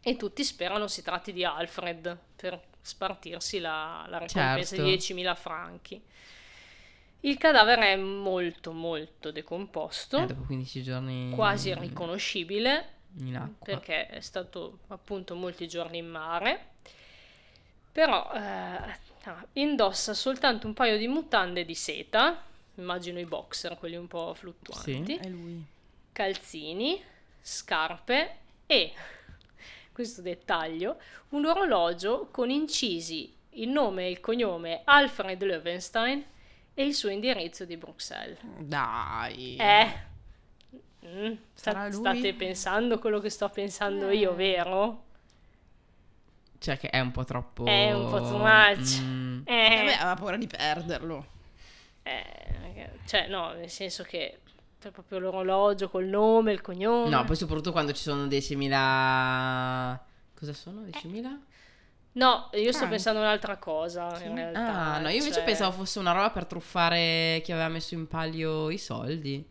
e 0.01 0.17
tutti 0.17 0.45
sperano 0.45 0.87
si 0.87 1.03
tratti 1.03 1.33
di 1.33 1.45
Alfred 1.45 2.17
per 2.37 2.61
spartirsi 2.81 3.59
la, 3.59 4.05
la 4.09 4.19
ricompensa 4.19 4.77
Certo. 4.77 4.85
di 4.85 5.25
10.000 5.25 5.35
franchi. 5.35 6.01
Il 7.21 7.39
cadavere 7.39 7.95
è 7.95 7.97
molto 7.97 8.71
molto 8.71 9.33
decomposto, 9.33 10.19
Eh, 10.19 10.27
dopo 10.27 10.43
15 10.43 10.83
giorni 10.85 11.33
quasi 11.35 11.71
irriconoscibile 11.71 12.96
in 13.19 13.37
acqua. 13.37 13.65
perché 13.65 14.07
è 14.09 14.21
stato 14.21 14.79
appunto 14.89 15.35
molti 15.35 15.69
giorni 15.69 15.99
in 15.99 16.09
mare. 16.09 16.75
Però 17.93 18.31
eh, 18.35 18.39
ah, 18.39 19.47
indossa 19.55 20.13
soltanto 20.13 20.67
un 20.67 20.75
paio 20.75 20.99
di 20.99 21.09
mutande 21.09 21.65
di 21.65 21.75
seta, 21.75 22.43
immagino 22.75 23.19
i 23.19 23.25
boxer, 23.25 23.77
quelli 23.79 23.97
un 23.97 24.07
po' 24.07 24.35
fluttuanti, 24.35 25.17
È 25.17 25.29
lui. 25.29 25.65
calzini, 26.13 27.03
scarpe 27.41 28.37
e, 28.67 28.93
questo 29.93 30.21
dettaglio, 30.21 31.01
un 31.31 31.47
orologio 31.47 32.29
con 32.31 32.51
incisi 32.51 33.35
il 33.57 33.71
nome 33.71 34.05
e 34.07 34.11
il 34.11 34.21
cognome 34.21 34.83
Alfred 34.85 35.43
Löwenstein 35.43 36.23
e 36.75 36.85
il 36.85 36.95
suo 36.95 37.09
indirizzo 37.09 37.65
di 37.65 37.79
Bruxelles. 37.79 38.39
Dai. 38.59 39.57
Eh. 39.57 40.15
Mm, 41.31 41.35
sta- 41.55 41.91
state 41.91 42.35
pensando 42.35 42.99
quello 42.99 43.19
che 43.21 43.31
sto 43.31 43.49
pensando 43.49 44.11
io, 44.11 44.35
vero? 44.35 45.05
Cioè 46.59 46.79
che 46.79 46.89
è 46.91 47.01
un 47.01 47.11
po' 47.11 47.25
troppo... 47.25 47.65
È 47.67 47.93
un 47.93 48.09
po' 48.11 48.19
too 48.19 48.39
much. 48.39 49.01
Mm. 49.01 49.41
Eh, 49.45 49.69
Vabbè, 49.77 49.93
aveva 50.01 50.15
paura 50.15 50.37
di 50.37 50.47
perderlo. 50.47 51.27
eh, 52.03 52.91
cioè, 53.07 53.29
no, 53.29 53.53
nel 53.53 53.71
senso 53.71 54.03
che 54.03 54.39
c'è 54.81 54.91
proprio 54.91 55.19
l'orologio 55.19 55.89
col 55.91 56.07
nome, 56.07 56.53
il 56.53 56.61
cognome. 56.61 57.09
No, 57.11 57.25
poi 57.25 57.37
soprattutto 57.37 57.73
quando 57.73 57.93
ci 57.93 58.03
sono 58.03 58.27
10.000... 58.27 59.99
Cosa 60.39 60.53
sono? 60.53 60.83
10.000? 60.83 61.39
No, 62.13 62.49
io 62.55 62.73
sto 62.73 62.85
Ah. 62.85 62.89
pensando 62.89 63.19
a 63.21 63.23
un'altra 63.25 63.59
cosa 63.59 64.15
Sì. 64.17 64.25
in 64.25 64.35
realtà. 64.35 64.61
Ah, 64.95 64.99
no, 64.99 65.09
io 65.09 65.17
invece 65.17 65.35
cioè- 65.35 65.45
pensavo 65.45 65.73
fosse 65.73 65.99
una 65.99 66.13
roba 66.13 66.31
per 66.31 66.47
truffare 66.47 67.41
chi 67.45 67.53
aveva 67.53 67.69
messo 67.69 67.95
in 67.95 68.07
palio 68.09 68.71
i 68.71 68.79
soldi. 68.79 69.47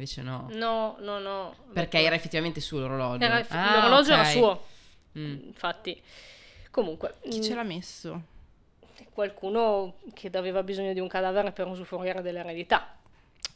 Invece 0.00 0.22
no. 0.22 0.46
No, 0.52 0.96
no, 1.00 1.18
no. 1.18 1.54
Perché 1.74 1.98
era 2.00 2.14
effettivamente 2.14 2.58
sull'orologio. 2.62 3.22
era- 3.22 3.44
Ah, 3.50 3.74
l'orologio 3.80 4.12
era 4.14 4.22
ok. 4.22 4.28
suo. 4.30 4.66
Mm. 5.18 5.38
Infatti. 5.48 6.02
Comunque, 6.70 7.16
Chi 7.28 7.38
mm, 7.38 7.42
ce 7.42 7.54
l'ha 7.54 7.62
messo? 7.62 8.22
qualcuno 9.12 9.94
che 10.14 10.30
aveva 10.32 10.62
bisogno 10.62 10.92
di 10.94 11.00
un 11.00 11.08
cadavere 11.08 11.52
per 11.52 11.66
usufruire 11.66 12.22
dell'eredità. 12.22 12.96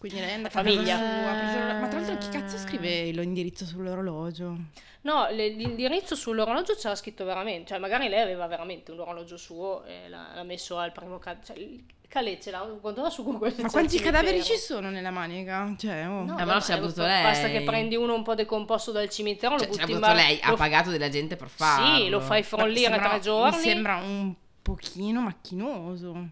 Quindi 0.09 0.21
lei 0.21 0.31
è 0.31 0.35
andata 0.35 0.61
famiglia. 0.62 0.97
sua. 0.97 1.79
Ma 1.81 1.88
tra 1.88 1.99
l'altro 1.99 2.19
chi 2.19 2.29
cazzo 2.29 2.59
scrive 2.59 3.05
l'indirizzo 3.11 3.64
sull'orologio? 3.64 4.57
No, 5.03 5.29
le- 5.31 5.49
l'indirizzo 5.49 6.14
sull'orologio 6.14 6.75
c'era 6.75 6.95
scritto 6.95 7.25
veramente, 7.25 7.69
cioè 7.69 7.79
magari 7.79 8.09
lei 8.09 8.21
aveva 8.21 8.47
veramente 8.47 8.90
un 8.90 9.01
orologio 9.01 9.37
suo 9.38 9.83
e 9.85 10.09
l'ha, 10.11 10.33
l'ha 10.35 10.43
messo 10.43 10.77
al 10.79 10.93
primo 10.93 11.19
cadavere. 11.19 11.47
Cioè, 11.47 11.57
il 11.59 11.85
Calè 12.07 12.38
ce 12.38 12.51
l'ha, 12.51 12.59
quando 12.81 13.01
va 13.03 13.09
su 13.11 13.25
Google 13.25 13.55
Ma 13.57 13.62
c'è 13.64 13.71
quanti 13.71 13.99
cadaveri 13.99 14.43
ci 14.43 14.57
sono 14.57 14.90
nella 14.90 15.11
manica? 15.11 15.75
Cioè, 15.77 16.07
oh. 16.07 16.25
No, 16.25 16.38
Eh, 16.38 16.45
ma 16.45 16.45
lo 16.45 16.53
no, 16.55 16.61
sa 16.61 16.77
eh, 16.77 16.81
tutto 16.81 17.03
Basta 17.03 17.47
lei. 17.49 17.59
che 17.59 17.64
prendi 17.64 17.97
uno 17.97 18.14
un 18.14 18.23
po' 18.23 18.35
decomposto 18.35 18.93
dal 18.93 19.09
cimitero, 19.09 19.59
Cioè, 19.59 19.67
lo 19.69 19.73
ce 19.75 19.81
l'ha 19.81 19.87
butti 19.87 19.97
in 19.99 20.05
avuto 20.05 20.21
mare. 20.21 20.29
lei, 20.29 20.40
ha 20.43 20.51
lo- 20.51 20.57
pagato 20.57 20.90
della 20.90 21.09
gente 21.09 21.37
per 21.37 21.49
farlo. 21.49 21.97
Sì, 21.97 22.09
lo 22.11 22.21
fai 22.21 22.43
frollire 22.43 22.99
tre 22.99 23.21
giorni. 23.21 23.57
Mi 23.57 23.62
sembra 23.62 23.97
un 23.97 24.35
pochino 24.62 25.21
macchinoso. 25.23 26.29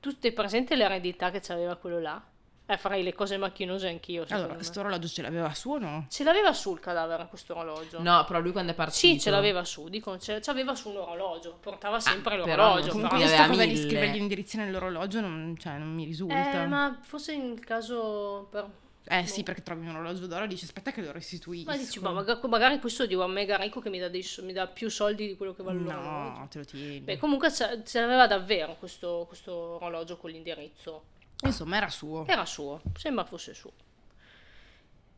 Tu 0.00 0.16
hai 0.22 0.32
presente 0.32 0.74
l'eredità 0.74 1.30
che 1.30 1.40
c'aveva 1.40 1.76
quello 1.76 2.00
là? 2.00 2.22
Eh, 2.66 2.78
farei 2.78 3.02
le 3.02 3.12
cose 3.12 3.36
macchinose 3.36 3.88
anch'io, 3.88 4.24
Allora, 4.30 4.54
questo 4.54 4.80
orologio 4.80 5.06
ce 5.06 5.20
l'aveva 5.20 5.52
su 5.52 5.72
o 5.72 5.78
no? 5.78 6.06
Ce 6.08 6.24
l'aveva 6.24 6.54
sul 6.54 6.80
cadavere 6.80 7.26
questo 7.28 7.54
orologio? 7.54 8.00
No, 8.00 8.24
però 8.24 8.40
lui 8.40 8.52
quando 8.52 8.72
è 8.72 8.74
partito... 8.74 8.96
Sì, 9.06 9.20
ce 9.20 9.28
l'aveva 9.28 9.64
su, 9.64 9.90
dico, 9.90 10.18
ce 10.18 10.40
c'aveva 10.40 10.74
su 10.74 10.88
un 10.88 10.96
orologio, 10.96 11.58
portava 11.60 12.00
sempre 12.00 12.36
Ah, 12.40 12.42
però 12.42 12.56
l'orologio. 12.68 12.92
non- 12.98 13.08
Comunque 13.08 13.26
sto 13.28 13.46
cosa 13.48 13.64
di 13.66 13.76
scrivere 13.76 14.08
gli 14.12 14.16
indirizzi 14.16 14.56
nell'orologio 14.56 15.20
non, 15.20 15.54
cioè, 15.58 15.76
non 15.76 15.92
mi 15.92 16.04
risulta. 16.04 16.62
Eh, 16.62 16.66
ma 16.66 16.98
forse 17.02 17.32
in 17.34 17.60
caso 17.60 18.48
per... 18.50 18.66
Eh 19.06 19.26
sì, 19.26 19.42
perché 19.42 19.62
trovi 19.62 19.86
un 19.86 19.96
orologio 19.96 20.26
d'oro 20.26 20.44
e 20.44 20.46
dici 20.46 20.64
aspetta 20.64 20.90
che 20.90 21.02
lo 21.02 21.12
restituisco. 21.12 21.68
Ma 21.70 21.76
dici, 21.76 22.00
ma 22.00 22.12
maga- 22.12 22.40
magari 22.48 22.80
questo 22.80 23.04
di 23.04 23.14
un 23.14 23.30
mega 23.30 23.56
ricco 23.58 23.80
che 23.80 23.90
mi 23.90 23.98
dà, 23.98 24.08
dei 24.08 24.24
mi 24.40 24.54
dà 24.54 24.66
più 24.66 24.88
soldi 24.88 25.26
di 25.26 25.36
quello 25.36 25.52
che 25.52 25.62
vale 25.62 25.78
l'orologio. 25.80 26.38
No, 26.38 26.48
te 26.50 26.58
lo 26.60 26.64
tieni. 26.64 27.00
Beh, 27.00 27.18
comunque 27.18 27.52
ce, 27.52 27.82
ce 27.84 28.00
l'aveva 28.00 28.26
davvero 28.26 28.76
questo, 28.78 29.26
questo 29.28 29.52
orologio 29.52 30.16
con 30.16 30.30
l'indirizzo. 30.30 31.04
Insomma, 31.42 31.76
era 31.76 31.88
suo. 31.90 32.26
Era 32.26 32.46
suo, 32.46 32.80
sembra 32.96 33.24
fosse 33.24 33.54
suo. 33.54 33.72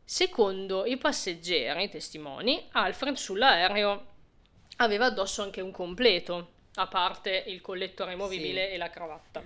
Secondo 0.03 0.85
i 0.85 0.97
passeggeri, 0.97 1.83
i 1.83 1.89
testimoni, 1.89 2.67
Alfred 2.71 3.15
sull'aereo 3.15 4.05
aveva 4.77 5.05
addosso 5.05 5.41
anche 5.41 5.61
un 5.61 5.71
completo, 5.71 6.51
a 6.75 6.87
parte 6.87 7.43
il 7.47 7.61
colletto 7.61 8.05
removibile 8.05 8.67
Sì. 8.67 8.73
e 8.73 8.77
la 8.77 8.89
cravatta. 8.89 9.43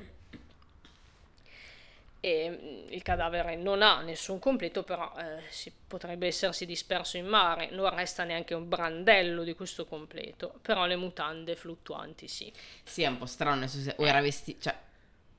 E 2.23 2.49
mm, 2.49 2.91
il 2.93 3.01
cadavere 3.01 3.55
non 3.55 3.81
ha 3.81 4.01
nessun 4.01 4.37
completo, 4.37 4.83
però 4.83 5.11
eh, 5.17 5.41
si, 5.49 5.73
potrebbe 5.87 6.27
essersi 6.27 6.67
disperso 6.67 7.17
in 7.17 7.25
mare. 7.25 7.71
Non 7.71 7.89
resta 7.89 8.23
neanche 8.23 8.53
un 8.53 8.69
brandello 8.69 9.43
di 9.43 9.55
questo 9.55 9.85
completo, 9.85 10.59
però 10.61 10.85
le 10.85 10.95
mutande 10.95 11.55
fluttuanti 11.55 12.27
sì. 12.27 12.53
Sì, 12.83 13.01
è 13.01 13.07
un 13.07 13.17
po' 13.17 13.25
strano, 13.25 13.65
o 13.95 14.05
era 14.05 14.21
vestito... 14.21 14.61
Cioè, 14.61 14.89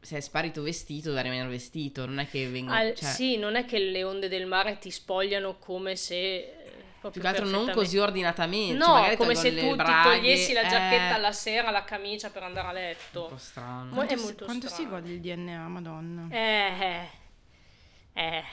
se 0.02 0.16
è 0.16 0.20
sparito 0.20 0.62
vestito, 0.62 1.10
deve 1.10 1.22
rimanere 1.22 1.48
vestito, 1.48 2.04
non 2.06 2.18
è 2.18 2.28
che 2.28 2.48
vengono... 2.48 2.76
Al- 2.76 2.94
cioè, 2.94 3.08
Sì, 3.08 3.36
non 3.38 3.54
è 3.54 3.64
che 3.64 3.78
le 3.78 4.02
onde 4.04 4.28
del 4.28 4.46
mare 4.46 4.78
ti 4.78 4.90
spogliano 4.90 5.58
come 5.58 5.94
se... 5.96 6.14
eh, 6.16 7.10
Più 7.10 7.20
che 7.20 7.26
altro 7.26 7.46
non 7.46 7.70
così 7.72 7.98
ordinatamente. 7.98 8.74
No, 8.76 9.02
cioè, 9.04 9.16
come 9.16 9.34
se 9.36 9.54
tu 9.54 9.68
ti 9.70 9.74
braghe, 9.76 10.16
togliessi 10.18 10.52
la 10.52 10.62
giacchetta 10.62 11.10
eh, 11.10 11.14
alla 11.14 11.32
sera, 11.32 11.70
la 11.70 11.84
camicia 11.84 12.30
per 12.30 12.42
andare 12.42 12.66
a 12.66 12.70
Un 12.70 12.76
letto. 12.76 13.26
po' 13.26 13.36
strano. 13.38 13.84
Mo- 13.86 13.94
Quanto, 13.94 14.12
è 14.12 14.16
si- 14.16 14.22
molto 14.24 14.44
quanto 14.44 14.66
si 14.66 14.72
strano. 14.74 14.90
gode 14.90 15.10
il 15.12 15.20
DNA, 15.20 15.68
madonna? 15.68 16.26
Eh, 16.30 17.08
eh. 18.14 18.44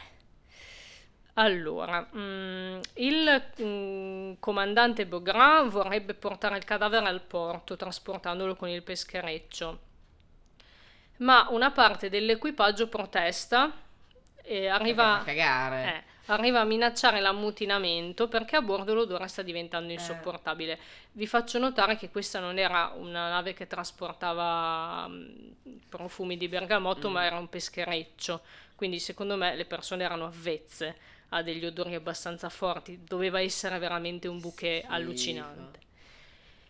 Allora, 1.33 2.09
mm, 2.15 2.79
il 2.95 3.43
mm, 3.61 4.33
comandante 4.39 5.05
Bogran 5.05 5.69
vorrebbe 5.69 6.13
portare 6.13 6.57
il 6.57 6.65
cadavere 6.65 7.05
al 7.07 7.21
porto, 7.21 7.75
trasportandolo 7.77 8.55
con 8.55 8.67
il 8.67 8.83
peschereccio. 8.83 9.79
Ma 11.19 11.47
una 11.49 11.71
parte 11.71 12.09
dell'equipaggio 12.09 12.87
protesta 12.87 13.71
e 14.41 14.67
arriva... 14.67 15.21
Eh, 15.95 16.03
arriva 16.31 16.59
a 16.59 16.63
minacciare 16.63 17.19
l'ammutinamento 17.19 18.27
perché 18.27 18.55
a 18.55 18.61
bordo 18.61 18.93
l'odore 18.93 19.27
sta 19.27 19.41
diventando 19.41 19.91
insopportabile. 19.91 20.79
Vi 21.13 21.27
faccio 21.27 21.59
notare 21.59 21.97
che 21.97 22.09
questa 22.09 22.39
non 22.39 22.57
era 22.57 22.93
una 22.95 23.29
nave 23.29 23.53
che 23.53 23.67
trasportava 23.67 25.07
mm, 25.07 25.51
profumi 25.89 26.37
di 26.37 26.47
bergamotto, 26.47 27.09
ma 27.09 27.25
era 27.25 27.37
un 27.37 27.49
peschereccio. 27.49 28.41
Quindi 28.75 28.99
secondo 28.99 29.35
me 29.35 29.55
le 29.55 29.65
persone 29.65 30.03
erano 30.03 30.25
avvezze 30.25 30.95
a 31.29 31.41
degli 31.41 31.65
odori 31.65 31.95
abbastanza 31.95 32.49
forti. 32.49 33.03
Doveva 33.03 33.41
essere 33.41 33.77
veramente 33.79 34.27
un 34.27 34.39
bouquet 34.39 34.85
allucinante. 34.87 35.79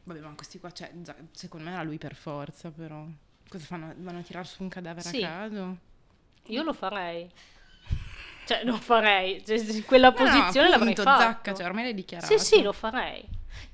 Vabbè, 0.03 0.19
ma 0.21 0.33
questi 0.35 0.59
qua, 0.59 0.71
cioè, 0.71 0.91
secondo 1.31 1.65
me 1.65 1.73
era 1.73 1.83
lui 1.83 1.97
per 1.97 2.15
forza, 2.15 2.71
però. 2.71 3.05
Cosa 3.49 3.65
fanno? 3.65 3.93
Vanno 3.97 4.19
a 4.19 4.21
tirare 4.21 4.45
su 4.45 4.61
un 4.63 4.69
cadavere 4.69 5.07
Sì. 5.07 5.23
a 5.23 5.27
caso? 5.29 5.77
Io 6.47 6.63
lo 6.63 6.73
farei. 6.73 7.29
Cioè, 8.45 8.63
non 8.63 8.79
farei. 8.79 9.43
Cioè, 9.45 9.83
quella 9.83 10.09
No, 10.09 10.17
no, 10.17 10.25
posizione 10.25 10.69
l'avrei 10.69 10.93
appunto, 10.93 11.03
fatto. 11.03 11.21
Zacca, 11.21 11.53
cioè, 11.53 11.65
ormai 11.67 11.83
l'hai 11.83 11.93
dichiarato. 11.93 12.35
Sì, 12.37 12.43
sì, 12.43 12.61
lo 12.63 12.73
farei. 12.73 13.23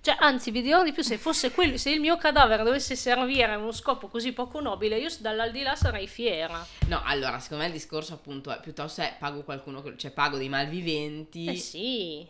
Cioè, 0.02 0.18
anzi, 0.20 0.52
vi 0.52 0.62
dirò 0.62 0.84
di 0.84 0.92
più, 0.92 1.02
se 1.02 1.18
fosse 1.18 1.52
quello, 1.52 1.78
se 1.78 1.92
il 1.92 2.00
mio 2.02 2.18
cadavere 2.18 2.64
dovesse 2.64 2.96
servire 2.96 3.54
a 3.54 3.58
uno 3.58 3.72
scopo 3.72 4.08
così 4.08 4.34
poco 4.34 4.60
nobile, 4.60 4.98
io 4.98 5.10
dall'aldilà 5.20 5.76
sarei 5.76 6.08
fiera. 6.08 6.66
No, 6.88 7.02
allora, 7.06 7.40
secondo 7.40 7.64
me 7.64 7.70
il 7.70 7.76
discorso 7.76 8.14
appunto 8.16 8.52
è 8.52 8.60
piuttosto 8.60 9.02
è 9.02 9.16
pago 9.18 9.44
qualcuno, 9.44 9.82
che, 9.82 9.96
cioè 9.98 10.12
pago 10.12 10.38
dei 10.38 10.50
malviventi 10.50 11.46
Eh 11.48 11.56
sì. 11.56 12.28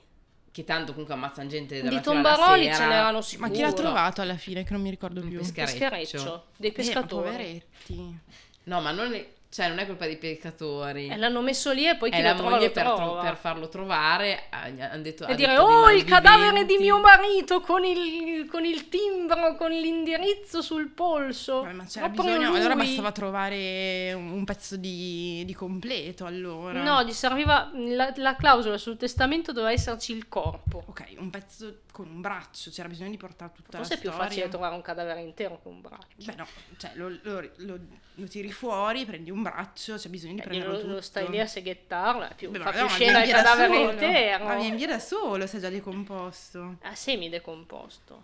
Che 0.55 0.63
tanto 0.63 0.91
comunque 0.93 1.13
ammazzano 1.15 1.49
gente 1.49 1.81
dalla 1.81 1.97
Di 1.97 2.01
tombaroli 2.01 2.73
ce 2.73 2.85
n'erano 2.87 3.17
Ma 3.17 3.21
sicuro. 3.21 3.51
chi 3.51 3.59
l'ha 3.59 3.73
trovato 3.73 4.21
alla 4.21 4.37
fine? 4.37 4.63
Che 4.63 4.71
non 4.71 4.81
mi 4.81 4.89
ricordo 4.89 5.19
Un 5.19 5.27
più. 5.27 5.39
pescareccio. 5.39 5.73
Peschereccio. 5.77 6.45
Dei 6.55 6.69
Eh, 6.69 6.73
ma 6.77 6.81
pescatori. 6.81 7.23
poveretti. 7.29 8.19
No, 8.63 8.79
ma 8.79 8.91
non 8.91 9.13
è, 9.13 9.27
cioè, 9.55 9.69
non 9.69 9.79
è 9.79 9.85
colpa 9.85 10.05
dei 10.05 10.17
pescatori. 10.17 11.07
e 11.07 11.15
l'hanno 11.15 11.39
messo 11.39 11.71
lì 11.71 11.87
e 11.87 11.95
poi 11.95 12.11
chi 12.11 12.17
è 12.17 12.21
lo 12.21 12.27
la 12.27 12.33
trova 12.35 12.49
moglie 12.49 12.65
lo 12.67 12.71
per, 12.73 12.83
tro- 12.83 13.19
per 13.21 13.37
farlo 13.37 13.69
trovare. 13.69 14.43
Hanno 14.49 15.01
detto, 15.01 15.23
ha 15.23 15.31
e 15.31 15.35
dire, 15.35 15.51
detto 15.53 15.63
oh, 15.63 15.89
il 15.91 16.03
cadavere 16.03 16.65
di 16.65 16.75
malviventi." 16.75 16.83
mio 16.83 16.99
marito 16.99 17.61
con 17.61 17.85
il, 17.85 18.47
con 18.49 18.65
il 18.65 18.89
timbro, 18.89 19.55
con 19.55 19.71
l'indirizzo 19.71 20.61
sul 20.61 20.89
polso. 20.89 21.63
Ma 21.63 21.85
c'era 21.85 22.09
Proprio 22.09 22.37
bisogno. 22.37 22.53
Allora 22.53 22.73
lui. 22.73 22.85
bastava 22.85 23.11
trovare 23.13 24.11
un 24.13 24.43
pezzo 24.43 24.75
di, 24.75 25.43
di 25.45 25.53
completo, 25.53 26.25
allora. 26.25 26.83
No, 26.83 27.03
gli 27.03 27.13
serviva 27.13 27.71
la, 27.73 28.11
la 28.17 28.35
clausola 28.35 28.77
sul 28.77 28.97
testamento 28.97 29.53
doveva 29.53 29.71
esserci 29.71 30.11
il 30.11 30.27
corpo. 30.27 30.83
Ok, 30.87 31.13
un 31.17 31.29
pezzo 31.29 31.79
con 31.93 32.09
un 32.09 32.19
braccio, 32.19 32.71
c'era 32.71 32.89
bisogno 32.89 33.11
di 33.11 33.17
portare 33.17 33.53
tutta 33.55 33.77
Forse 33.77 33.93
è 33.93 33.95
la 33.95 34.01
più 34.01 34.09
storia. 34.09 34.27
facile 34.29 34.49
trovare 34.49 34.75
un 34.75 34.81
cadavere 34.81 35.21
intero 35.21 35.61
che 35.61 35.69
un 35.69 35.79
braccio. 35.79 36.07
Beh 36.25 36.35
no, 36.35 36.45
cioè 36.77 36.91
lo, 36.95 37.07
lo- 37.21 37.49
lo- 37.55 37.79
lo 38.15 38.27
tiri 38.27 38.51
fuori, 38.51 39.05
prendi 39.05 39.29
un 39.31 39.41
braccio, 39.41 39.95
c'è 39.95 40.09
bisogno 40.09 40.33
di 40.35 40.39
Eh, 40.39 40.43
prenderlo 40.43 40.73
lo, 40.73 40.79
tutto. 40.79 40.93
lo 40.93 41.01
stai 41.01 41.29
lì 41.29 41.39
a 41.39 41.45
seghettarlo, 41.47 42.27
è 42.29 42.33
più, 42.35 42.49
Beh, 42.49 42.59
fa 42.59 42.71
più 42.71 42.79
no, 42.79 42.85
ma 42.85 42.91
scena 42.91 43.23
il 43.23 43.29
cadavere 43.31 43.77
intero. 43.77 44.45
Ma 44.45 44.55
viene 44.55 44.75
via 44.75 44.87
da 44.87 44.99
solo, 44.99 45.45
si 45.47 45.57
è 45.57 45.59
già 45.59 45.69
decomposto. 45.69 46.77
Ah, 46.81 46.95
semi-decomposto. 46.95 48.23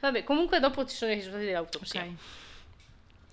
Vabbè, 0.00 0.24
comunque 0.24 0.58
dopo 0.60 0.84
ci 0.84 0.96
sono 0.96 1.12
i 1.12 1.14
risultati 1.14 1.44
dell'autopsia. 1.44 2.02
Ok. 2.02 2.08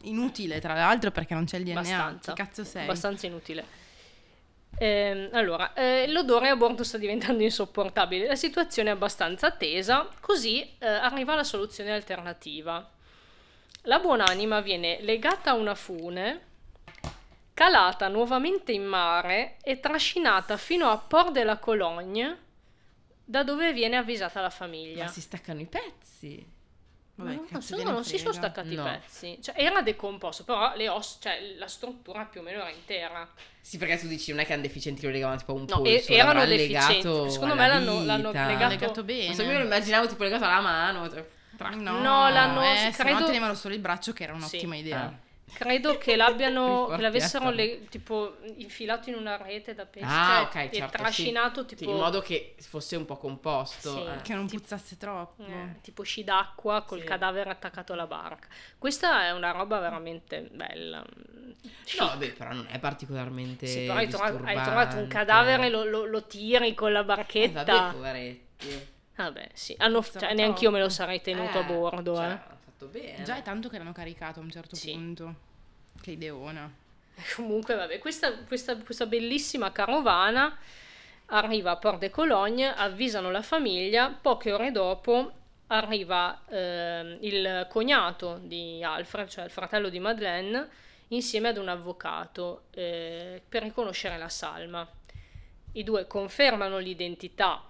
Inutile, 0.05 0.59
tra 0.59 0.73
l'altro, 0.73 1.11
perché 1.11 1.33
non 1.33 1.45
c'è 1.45 1.57
il 1.57 1.63
DNA. 1.63 1.79
Abbastanza. 1.79 2.33
Chi 2.33 2.41
cazzo 2.43 2.63
sei? 2.63 2.83
Abbastanza 2.83 3.25
inutile. 3.25 3.65
Ehm, 4.77 5.29
allora, 5.33 5.73
eh, 5.73 6.07
l'odore 6.09 6.49
a 6.49 6.55
bordo 6.55 6.83
sta 6.83 6.97
diventando 6.97 7.43
insopportabile, 7.43 8.27
la 8.27 8.35
situazione 8.35 8.89
è 8.89 8.93
abbastanza 8.93 9.51
tesa, 9.51 10.09
così 10.19 10.61
eh, 10.79 10.85
arriva 10.87 11.35
la 11.35 11.43
soluzione 11.43 11.91
alternativa. 11.93 12.89
La 13.87 13.99
buonanima 13.99 14.61
viene 14.61 14.99
legata 15.01 15.51
a 15.51 15.53
una 15.55 15.75
fune, 15.75 16.41
calata 17.53 18.07
nuovamente 18.07 18.71
in 18.71 18.85
mare 18.85 19.57
e 19.61 19.79
trascinata 19.79 20.55
fino 20.57 20.89
a 20.89 20.97
Port 20.97 21.31
de 21.31 21.43
la 21.43 21.57
Cologne, 21.57 22.37
da 23.25 23.43
dove 23.43 23.73
viene 23.73 23.97
avvisata 23.97 24.39
la 24.41 24.49
famiglia. 24.49 25.03
Ma 25.05 25.09
si 25.09 25.19
staccano 25.21 25.59
i 25.59 25.65
pezzi. 25.65 26.51
Vabbè, 27.15 27.39
No, 27.49 27.61
sono- 27.61 27.91
non 27.91 28.03
si 28.05 28.17
sono 28.17 28.31
staccati 28.33 28.73
No. 28.73 28.87
i 28.87 28.89
pezzi. 28.89 29.37
Cioè, 29.41 29.53
era 29.57 29.81
decomposto, 29.81 30.45
però 30.45 30.73
le 30.75 30.87
ossa, 30.89 31.17
cioè, 31.21 31.53
la 31.57 31.67
struttura 31.67 32.23
più 32.25 32.39
o 32.39 32.43
meno 32.43 32.61
era 32.61 32.69
intera. 32.71 33.29
Sì, 33.61 33.77
perché 33.77 33.97
tu 33.99 34.07
dici 34.07 34.31
non 34.31 34.39
è 34.39 34.45
che 34.45 34.53
hanno 34.53 34.61
deficienti 34.63 35.03
lo 35.05 35.11
legavano 35.11 35.37
tipo 35.37 35.51
a 35.51 35.55
un 35.55 35.65
No, 35.67 35.81
polso. 35.81 36.11
e- 36.11 36.15
erano 36.15 36.45
deficienti. 36.45 36.93
legato 37.07 37.29
Secondo 37.29 37.53
me 37.55 37.67
l'hanno- 37.67 38.03
l'hanno 38.03 38.31
legato- 38.31 38.67
legato 38.67 39.03
bene. 39.03 39.25
Non 39.27 39.35
so, 39.35 39.41
io 39.43 39.57
lo 39.59 39.63
immaginavo 39.65 40.07
tipo 40.07 40.23
legato 40.23 40.45
alla 40.45 40.61
mano. 40.61 41.07
cioè, 41.09 41.23
No, 41.57 41.99
No, 41.99 42.29
l'hanno- 42.29 42.61
eh, 42.63 42.91
se 42.91 43.03
credo- 43.03 43.19
no 43.19 43.25
tenevano 43.25 43.53
solo 43.53 43.73
il 43.73 43.79
braccio 43.79 44.11
che 44.13 44.23
era 44.23 44.33
Sì. 44.33 44.39
un'ottima 44.39 44.75
idea. 44.75 45.01
Ah. 45.03 45.31
Credo 45.53 45.97
che 45.99 46.15
l'abbiano, 46.15 46.87
che 46.95 47.01
l'avessero 47.01 47.51
le- 47.51 47.85
tipo 47.87 48.37
infilato 48.57 49.09
in 49.09 49.15
una 49.15 49.37
rete 49.37 49.75
da 49.75 49.85
pesca 49.85 50.07
Ah, 50.09 50.39
e- 50.39 50.41
ok, 50.43 50.55
e 50.55 50.69
certo, 50.77 50.97
trascinato 50.97 51.61
sì. 51.61 51.67
tipo, 51.75 51.83
Sì, 51.83 51.89
in 51.95 51.95
modo 52.01 52.21
che 52.21 52.55
fosse 52.59 52.95
un 52.95 53.05
po' 53.05 53.17
composto. 53.17 53.93
Sì. 53.93 54.03
eh. 54.03 54.21
Che 54.23 54.33
non 54.33 54.47
puzzasse 54.47 54.97
troppo. 54.97 55.43
eh, 55.45 55.75
tipo 55.81 56.01
sci 56.01 56.23
d'acqua 56.23 56.81
col 56.81 57.01
Sì. 57.01 57.05
cadavere 57.05 57.51
attaccato 57.51 57.93
alla 57.93 58.07
barca. 58.07 58.47
Questa 58.79 59.25
è 59.25 59.31
una 59.31 59.51
roba 59.51 59.79
veramente 59.79 60.49
bella. 60.51 61.03
No, 61.99 62.17
beh, 62.17 62.29
però 62.31 62.51
non 62.53 62.65
è 62.71 62.79
particolarmente 62.79 63.67
Sì, 63.67 63.81
però 63.85 63.95
hai 63.99 64.07
trovato, 64.07 64.43
hai 64.43 64.61
trovato 64.63 64.95
un 64.97 65.07
cadavere, 65.07 65.69
lo, 65.69 65.83
lo- 65.83 66.05
lo 66.05 66.23
tiri 66.25 66.73
con 66.73 66.91
la 66.91 67.01
Eh, 67.01 67.05
barchetta. 67.05 67.63
vabbè, 67.63 67.93
poveretti. 67.93 68.91
Vabbè, 69.15 69.49
sì. 69.53 69.75
Hanno, 69.77 70.01
cioè, 70.03 70.33
neanche 70.33 70.63
io 70.63 70.71
me 70.71 70.79
lo 70.79 70.89
sarei 70.89 71.21
tenuto 71.21 71.59
a 71.59 71.61
Eh, 71.61 71.65
bordo. 71.65 72.15
cioè, 72.15 72.23
eh. 72.25 72.27
hanno 72.29 72.57
fatto 72.63 72.85
bene. 72.87 73.23
Già 73.23 73.37
è 73.37 73.41
tanto 73.43 73.69
che 73.69 73.77
l'hanno 73.77 73.91
caricato 73.91 74.39
a 74.39 74.43
un 74.43 74.49
certo 74.51 74.75
Sì. 74.75 74.91
punto. 74.91 75.35
Che 76.01 76.11
ideona. 76.11 76.71
Comunque, 77.35 77.75
vabbè, 77.75 77.99
questa, 77.99 78.33
questa- 78.39 78.75
questa 78.77 79.05
bellissima 79.05 79.71
carovana 79.71 80.57
arriva 81.27 81.71
a 81.71 81.77
Port 81.77 81.99
de 81.99 82.09
Cologne, 82.09 82.73
avvisano 82.73 83.29
la 83.31 83.41
famiglia, 83.43 84.09
poche 84.09 84.51
ore 84.51 84.71
dopo 84.71 85.31
arriva 85.67 86.41
ehm, 86.49 87.17
il 87.21 87.67
cognato 87.69 88.39
di 88.43 88.83
Alfred, 88.83 89.27
cioè 89.27 89.45
il 89.45 89.49
fratello 89.51 89.89
di 89.89 89.99
Madeleine, 89.99 90.67
insieme 91.09 91.49
ad 91.49 91.57
un 91.57 91.67
avvocato 91.69 92.63
eh, 92.71 93.41
per 93.47 93.63
riconoscere 93.63 94.17
la 94.17 94.29
salma. 94.29 94.87
I 95.73 95.83
due 95.83 96.05
confermano 96.05 96.77
l'identità 96.79 97.63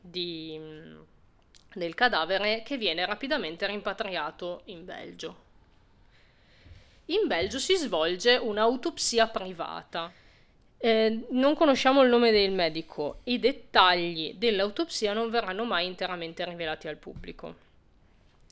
di, 0.00 0.58
del 1.74 1.94
cadavere 1.94 2.62
che 2.62 2.76
viene 2.76 3.04
rapidamente 3.04 3.66
rimpatriato 3.66 4.62
in 4.66 4.84
Belgio. 4.84 5.48
In 7.06 7.26
Belgio 7.26 7.58
si 7.58 7.74
svolge 7.76 8.36
un'autopsia 8.36 9.26
privata. 9.28 10.12
Eh, 10.78 11.26
non 11.30 11.54
conosciamo 11.54 12.02
il 12.02 12.08
nome 12.08 12.30
del 12.30 12.52
medico. 12.52 13.20
I 13.24 13.38
dettagli 13.38 14.34
dell'autopsia 14.34 15.12
non 15.12 15.28
verranno 15.28 15.64
mai 15.64 15.86
interamente 15.86 16.44
rivelati 16.44 16.86
al 16.88 16.96
pubblico. 16.96 17.68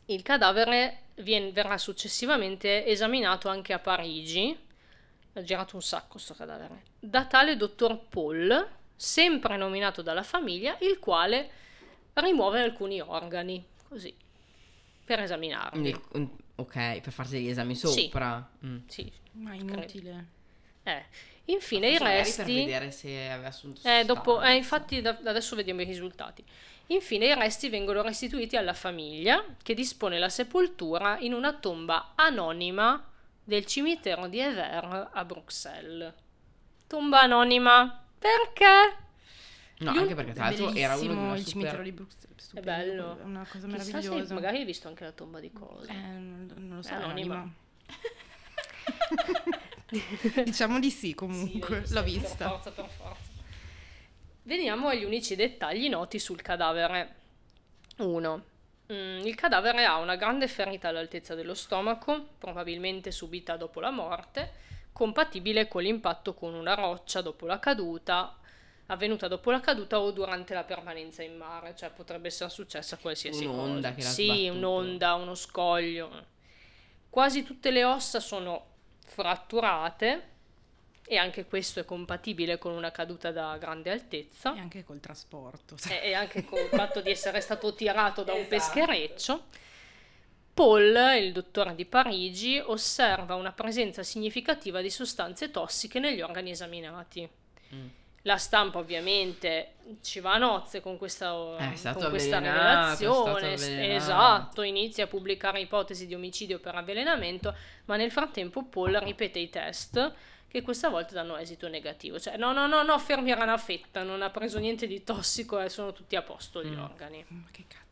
Il 0.06 0.22
cadavere 0.22 1.02
vien- 1.16 1.52
verrà 1.52 1.78
successivamente 1.78 2.84
esaminato 2.84 3.48
anche 3.48 3.72
a 3.72 3.78
Parigi. 3.78 4.56
Ha 5.34 5.42
girato 5.42 5.76
un 5.76 5.82
sacco 5.82 6.18
sto 6.18 6.34
cadavere. 6.34 6.82
Da 6.98 7.26
tale 7.26 7.56
dottor 7.56 7.98
Paul, 8.08 8.68
sempre 9.00 9.56
nominato 9.56 10.02
dalla 10.02 10.24
famiglia, 10.24 10.76
il 10.80 10.98
quale 10.98 11.50
rimuove 12.14 12.60
alcuni 12.60 13.00
organi, 13.00 13.64
così, 13.88 14.12
per 15.04 15.20
esaminarli. 15.20 15.94
Mm, 16.18 16.24
ok, 16.56 17.00
per 17.00 17.12
farsi 17.12 17.40
gli 17.40 17.48
esami 17.48 17.76
Sì. 17.76 17.86
sopra. 17.86 18.50
Mm. 18.66 18.78
Sì, 18.88 19.10
Ma 19.34 19.54
inutile. 19.54 20.26
eh. 20.82 21.04
Infine 21.44 21.90
i 21.90 21.98
resti... 21.98 22.42
Per 22.42 22.52
vedere 22.52 22.90
se 22.90 23.30
aveva 23.30 23.48
assunto 23.48 23.80
Eh, 23.88 24.04
dopo, 24.04 24.42
eh, 24.42 24.56
infatti 24.56 25.00
da- 25.00 25.16
adesso 25.24 25.54
vediamo 25.56 25.80
i 25.80 25.84
risultati. 25.84 26.44
Infine 26.88 27.26
i 27.26 27.34
resti 27.34 27.68
vengono 27.68 28.02
restituiti 28.02 28.56
alla 28.56 28.74
famiglia 28.74 29.44
che 29.62 29.74
dispone 29.74 30.18
la 30.18 30.28
sepoltura 30.28 31.18
in 31.20 31.32
una 31.34 31.54
tomba 31.54 32.12
anonima 32.16 33.02
del 33.44 33.64
cimitero 33.64 34.26
di 34.26 34.40
Ever 34.40 35.08
a 35.12 35.24
Bruxelles. 35.24 36.12
Tomba 36.86 37.20
anonima. 37.20 38.02
Perché? 38.18 38.96
No, 39.80 39.90
anche 39.92 40.14
perché 40.16 40.32
tra 40.32 40.44
l'altro 40.46 40.72
era 40.72 40.94
uno 40.96 41.02
di 41.02 41.08
una 41.08 41.32
il 41.36 41.38
super... 41.38 41.50
cimitero 41.52 41.82
di 41.82 41.92
Bruxelles. 41.92 42.42
stupendo, 42.42 42.70
bello. 42.70 43.18
È 43.20 43.22
una 43.22 43.46
cosa 43.48 43.66
Chissà 43.68 43.82
se 43.84 43.92
meravigliosa. 43.92 44.34
magari 44.34 44.56
hai 44.58 44.64
visto 44.64 44.88
anche 44.88 45.04
la 45.04 45.12
tomba 45.12 45.38
di 45.40 45.52
cosa. 45.52 45.92
Eh, 45.92 45.94
non, 45.96 46.52
non 46.56 46.76
lo 46.76 46.82
so, 46.82 46.88
È 46.90 46.92
è 46.92 46.96
anonima. 47.02 47.34
anonima. 47.34 47.54
diciamo 50.44 50.78
di 50.78 50.90
sì 50.90 51.14
comunque, 51.14 51.86
Sì, 51.86 51.94
l'ho 51.94 52.04
sì, 52.04 52.10
Per 52.12 52.20
vista. 52.20 52.48
forza, 52.48 52.70
per 52.72 52.88
forza. 52.88 53.26
Veniamo 54.42 54.88
agli 54.88 55.04
unici 55.04 55.36
dettagli 55.36 55.88
noti 55.88 56.18
sul 56.18 56.40
cadavere. 56.42 57.14
1. 57.98 58.44
il 58.88 59.34
cadavere 59.34 59.84
ha 59.84 59.96
una 59.98 60.16
grande 60.16 60.46
ferita 60.48 60.88
all'altezza 60.88 61.34
dello 61.34 61.54
stomaco, 61.54 62.28
probabilmente 62.38 63.10
subita 63.10 63.56
dopo 63.56 63.80
la 63.80 63.90
morte, 63.90 64.52
compatibile 64.98 65.68
con 65.68 65.82
l'impatto 65.82 66.34
con 66.34 66.54
una 66.54 66.74
roccia 66.74 67.20
dopo 67.22 67.46
la 67.46 67.60
caduta, 67.60 68.36
avvenuta 68.86 69.28
dopo 69.28 69.52
la 69.52 69.60
caduta 69.60 70.00
o 70.00 70.10
durante 70.10 70.54
la 70.54 70.64
permanenza 70.64 71.22
in 71.22 71.36
mare, 71.36 71.76
cioè 71.76 71.90
potrebbe 71.90 72.26
essere 72.26 72.50
successa 72.50 72.96
qualsiasi 72.96 73.44
Un'onda 73.46 73.90
cosa. 73.90 73.94
che 73.94 74.02
Sì, 74.02 74.24
sbattuto. 74.26 74.52
un'onda, 74.56 75.14
uno 75.14 75.34
scoglio. 75.36 76.24
Quasi 77.08 77.44
tutte 77.44 77.70
le 77.70 77.84
ossa 77.84 78.18
sono 78.18 78.64
fratturate 79.06 80.36
e 81.06 81.16
anche 81.16 81.44
questo 81.46 81.78
è 81.78 81.84
compatibile 81.84 82.58
con 82.58 82.72
una 82.72 82.90
caduta 82.90 83.30
da 83.30 83.56
grande 83.56 83.90
altezza 83.92 84.54
E 84.54 84.58
anche 84.58 84.84
col 84.84 84.98
trasporto. 84.98 85.76
e, 85.88 86.12
anche 86.12 86.44
con 86.44 86.58
il 86.58 86.68
fatto 86.68 87.00
di 87.00 87.10
essere 87.10 87.40
stato 87.40 87.72
tirato 87.74 88.24
da 88.24 88.32
un 88.32 88.40
Esatto. 88.40 88.56
peschereccio. 88.56 89.44
Paul, 90.58 90.96
il 91.20 91.32
dottore 91.32 91.74
di 91.76 91.84
Parigi, 91.84 92.58
osserva 92.58 93.36
una 93.36 93.52
presenza 93.52 94.02
significativa 94.02 94.80
di 94.80 94.90
sostanze 94.90 95.52
tossiche 95.52 96.00
negli 96.00 96.20
organi 96.20 96.50
esaminati. 96.50 97.28
Mm. 97.74 97.86
La 98.22 98.36
stampa 98.38 98.78
ovviamente 98.78 99.74
ci 100.02 100.18
va 100.18 100.34
a 100.34 100.38
nozze 100.38 100.80
con 100.80 100.98
questa, 100.98 101.32
stato 101.74 102.00
con 102.00 102.10
questa 102.10 102.38
rivelazione, 102.38 103.94
esatto, 103.94 104.62
inizia 104.62 105.04
a 105.04 105.06
pubblicare 105.06 105.60
ipotesi 105.60 106.06
di 106.08 106.14
omicidio 106.14 106.58
per 106.58 106.74
avvelenamento, 106.74 107.54
ma 107.84 107.94
nel 107.94 108.10
frattempo 108.10 108.64
Paul 108.64 108.94
ripete 108.94 109.38
i 109.38 109.48
test 109.48 110.12
che 110.48 110.62
questa 110.62 110.88
volta 110.88 111.14
danno 111.14 111.36
esito 111.36 111.68
negativo, 111.68 112.18
cioè 112.18 112.36
no 112.36 112.52
no 112.52 112.66
no 112.66 112.82
no, 112.82 112.98
fermi 112.98 113.30
era 113.30 113.44
una 113.44 113.58
fetta, 113.58 114.02
non 114.02 114.22
ha 114.22 114.30
preso 114.30 114.58
niente 114.58 114.88
di 114.88 115.04
tossico 115.04 115.60
e 115.60 115.68
sono 115.68 115.92
tutti 115.92 116.16
a 116.16 116.22
posto 116.22 116.64
gli 116.64 116.74
Mm. 116.74 116.82
organi, 116.82 117.24
Ma 117.28 117.44
che 117.52 117.64
cazzo? 117.68 117.86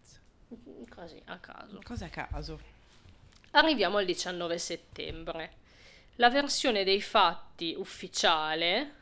Così 0.88 1.20
a 1.26 1.38
caso. 1.38 1.80
Cos'è 1.82 2.10
caso? 2.10 2.60
Arriviamo 3.52 3.98
al 3.98 4.04
19 4.04 4.58
settembre. 4.58 5.52
La 6.16 6.30
versione 6.30 6.84
dei 6.84 7.00
fatti 7.00 7.74
ufficiale 7.76 8.94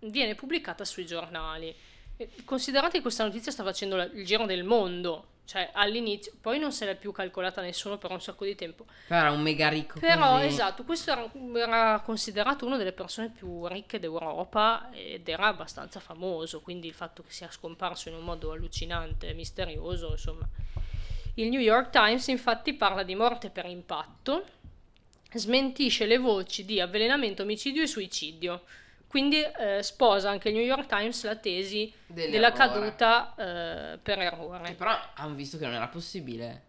viene 0.00 0.34
pubblicata 0.34 0.84
sui 0.84 1.06
giornali. 1.06 1.74
E 2.16 2.30
Considerate 2.44 2.96
che 2.96 3.02
questa 3.02 3.24
notizia 3.24 3.52
sta 3.52 3.62
facendo 3.62 4.00
il 4.00 4.24
giro 4.24 4.46
del 4.46 4.64
mondo, 4.64 5.26
cioè 5.48 5.70
all'inizio, 5.72 6.32
poi 6.42 6.58
non 6.58 6.72
se 6.72 6.84
l'è 6.84 6.94
più 6.94 7.10
calcolata 7.10 7.62
nessuno 7.62 7.96
per 7.96 8.10
un 8.10 8.20
sacco 8.20 8.44
di 8.44 8.54
tempo. 8.54 8.84
Però 9.06 9.18
era 9.18 9.30
un 9.30 9.40
mega 9.40 9.70
ricco 9.70 9.98
Però, 9.98 10.32
così. 10.32 10.44
esatto, 10.44 10.84
questo 10.84 11.10
era, 11.10 11.30
era 11.54 12.02
considerato 12.04 12.66
una 12.66 12.76
delle 12.76 12.92
persone 12.92 13.30
più 13.30 13.66
ricche 13.66 13.98
d'Europa 13.98 14.90
ed 14.92 15.26
era 15.26 15.46
abbastanza 15.46 16.00
famoso, 16.00 16.60
quindi 16.60 16.86
il 16.86 16.92
fatto 16.92 17.22
che 17.22 17.32
sia 17.32 17.50
scomparso 17.50 18.10
in 18.10 18.16
un 18.16 18.24
modo 18.24 18.52
allucinante, 18.52 19.32
misterioso, 19.32 20.10
insomma. 20.10 20.46
Il 21.36 21.48
New 21.48 21.60
York 21.60 21.88
Times 21.88 22.26
infatti 22.26 22.74
parla 22.74 23.02
di 23.02 23.14
morte 23.14 23.48
per 23.48 23.64
impatto, 23.64 24.44
smentisce 25.32 26.04
le 26.04 26.18
voci 26.18 26.66
di 26.66 26.78
avvelenamento, 26.78 27.44
omicidio 27.44 27.82
e 27.82 27.86
suicidio. 27.86 28.64
Quindi 29.08 29.42
eh, 29.42 29.82
sposa 29.82 30.28
anche 30.30 30.50
il 30.50 30.54
New 30.54 30.64
York 30.64 30.86
Times 30.86 31.24
la 31.24 31.36
tesi 31.36 31.90
della 32.06 32.50
Dell'errore. 32.50 32.52
caduta 32.56 33.34
eh, 33.36 33.98
per 33.98 34.18
Che 34.18 34.24
errore. 34.24 34.72
però 34.74 34.96
hanno 35.14 35.34
visto 35.34 35.56
che 35.58 35.64
non 35.64 35.74
era 35.74 35.88
possibile. 35.88 36.62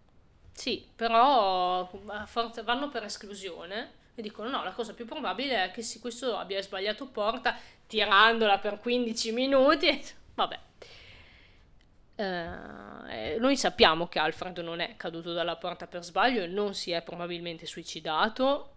Sì, 0.53 0.85
però 0.95 1.89
forza- 2.25 2.63
vanno 2.63 2.89
per 2.89 3.03
esclusione 3.03 3.91
e 4.15 4.21
dicono 4.21 4.49
no, 4.49 4.63
la 4.63 4.71
cosa 4.71 4.93
più 4.93 5.05
probabile 5.05 5.65
è 5.65 5.71
che 5.71 5.81
sì, 5.81 5.99
questo 5.99 6.37
abbia 6.37 6.61
sbagliato 6.61 7.07
porta 7.07 7.57
tirandola 7.87 8.57
per 8.59 8.79
15 8.79 9.31
minuti. 9.33 10.05
Vabbè. 10.35 10.59
Eh, 12.15 13.37
noi 13.39 13.55
sappiamo 13.55 14.07
che 14.07 14.19
Alfred 14.19 14.57
non 14.59 14.79
è 14.81 14.95
caduto 14.97 15.31
dalla 15.33 15.55
porta 15.55 15.87
per 15.87 16.03
sbaglio 16.03 16.43
e 16.43 16.47
non 16.47 16.73
si 16.73 16.91
è 16.91 17.01
probabilmente 17.01 17.65
suicidato 17.65 18.73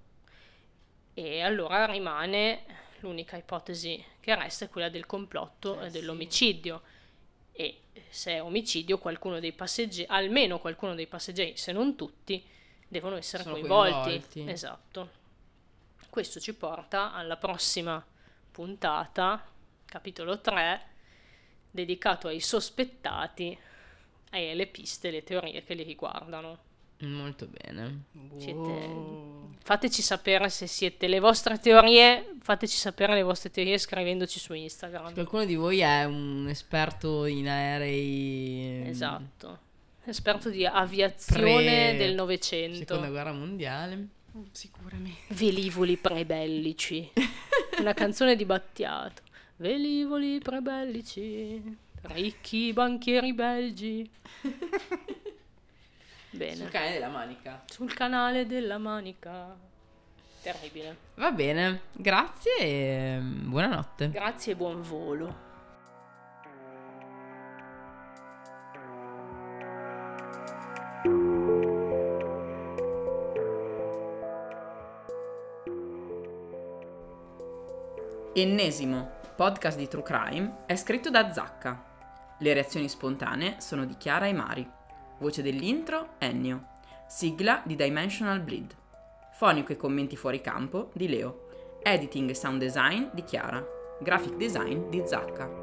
e 1.15 1.41
allora 1.43 1.85
rimane 1.87 2.65
l'unica 3.03 3.37
ipotesi 3.37 4.03
che 4.21 4.35
resta 4.35 4.65
è 4.65 4.69
quella 4.69 4.89
del 4.89 5.07
complotto 5.07 5.81
Eh 5.81 5.87
e 5.87 5.91
sì. 5.91 5.99
dell'omicidio 5.99 6.83
e 7.53 7.81
se 8.09 8.33
è 8.33 8.43
omicidio 8.43 8.99
qualcuno 8.99 9.39
dei 9.39 9.53
passeggeri, 9.53 10.07
almeno 10.09 10.59
qualcuno 10.59 10.95
dei 10.95 11.07
passeggeri, 11.07 11.57
se 11.57 11.73
non 11.73 11.97
tutti, 11.97 12.43
devono 12.89 13.17
essere 13.17 13.45
coinvolti. 13.45 14.01
coinvolti. 14.01 14.51
Esatto. 14.51 15.11
Questo 16.09 16.41
ci 16.41 16.55
porta 16.55 17.13
alla 17.13 17.37
prossima 17.37 18.05
puntata, 18.51 19.47
capitolo 19.85 20.41
3, 20.41 20.89
dedicato 21.71 22.29
ai 22.29 22.41
sospettati 22.41 23.59
e 24.31 24.51
alle 24.51 24.67
piste, 24.67 25.11
le 25.11 25.23
teorie 25.23 25.63
che 25.63 25.75
li 25.75 25.83
riguardano. 25.83 26.71
Molto 27.03 27.47
bene. 27.49 28.05
Siete- 28.39 28.53
Wow. 28.59 29.41
Fateci 29.65 30.03
sapere 30.03 30.49
se 30.49 30.67
siete 30.67 31.07
le 31.07 31.21
vostre 31.21 31.59
teorie, 31.59 32.35
fateci 32.41 32.77
sapere 32.77 33.15
le 33.15 33.23
vostre 33.23 33.51
teorie 33.51 33.79
scrivendoci 33.79 34.41
su 34.41 34.55
Instagram. 34.55 35.13
Qualcuno 35.13 35.45
di 35.45 35.55
voi 35.55 35.79
è 35.81 36.05
un 36.05 36.47
esperto 36.49 37.27
in 37.27 37.49
aerei. 37.49 38.89
Esatto. 38.89 39.59
Esperto 40.05 40.51
di 40.51 40.67
aviazione 40.67 41.91
Pre- 41.91 41.97
del 41.97 42.15
Novecento. 42.15 42.77
Seconda 42.79 43.09
guerra 43.09 43.33
mondiale. 43.33 44.09
Sicuramente. 44.51 45.33
Velivoli 45.35 45.97
prebellici. 45.97 47.11
Una 47.79 47.95
canzone 47.95 48.35
di 48.35 48.45
Battiato. 48.45 49.23
Velivoli 49.57 50.41
prebellici, 50.41 51.63
ricchi 52.03 52.73
banchieri 52.73 53.33
belgi. 53.33 54.11
Bene. 56.35 56.57
Sul 56.57 56.71
cane 56.71 56.93
della 56.93 57.09
manica. 57.09 57.63
Sul 57.67 57.93
canale 57.93 58.47
della 58.47 58.79
Manica. 58.79 59.55
Terribile. 60.41 60.97
Va 61.17 61.31
bene, 61.31 61.83
grazie 61.93 62.57
e 62.59 63.19
mm, 63.21 63.51
buonanotte. 63.51 64.11
Grazie 64.11 64.53
e 64.53 64.57
buon 64.57 64.81
volo. 64.81 65.51
Ennesimo, 78.35 79.11
podcast 79.37 79.77
di 79.77 79.87
True 79.87 80.03
Crime, 80.03 80.65
è 80.65 80.75
scritto 80.77 81.11
da 81.11 81.31
Zacca. 81.31 81.85
Le 82.39 82.53
reazioni 82.55 82.89
spontanee 82.89 83.61
sono 83.61 83.85
di 83.85 83.97
Chiara 83.99 84.27
e 84.27 84.33
Mari. 84.33 84.81
Voce 85.23 85.41
dell'intro, 85.41 86.15
Ennio. 86.19 86.71
Sigla 87.07 87.63
di 87.65 87.77
Dimensional 87.77 88.41
Bleed. 88.41 88.75
Fonico 89.35 89.71
e 89.71 89.77
commenti 89.77 90.17
fuori 90.17 90.41
campo 90.41 90.91
di 90.95 91.09
Leo. 91.09 91.47
Editing 91.81 92.31
e 92.31 92.35
sound 92.35 92.59
design 92.59 93.05
di 93.13 93.23
Chiara. 93.23 93.65
Graphic 94.01 94.35
design 94.35 94.89
di 94.89 95.01
Zacca. 95.07 95.62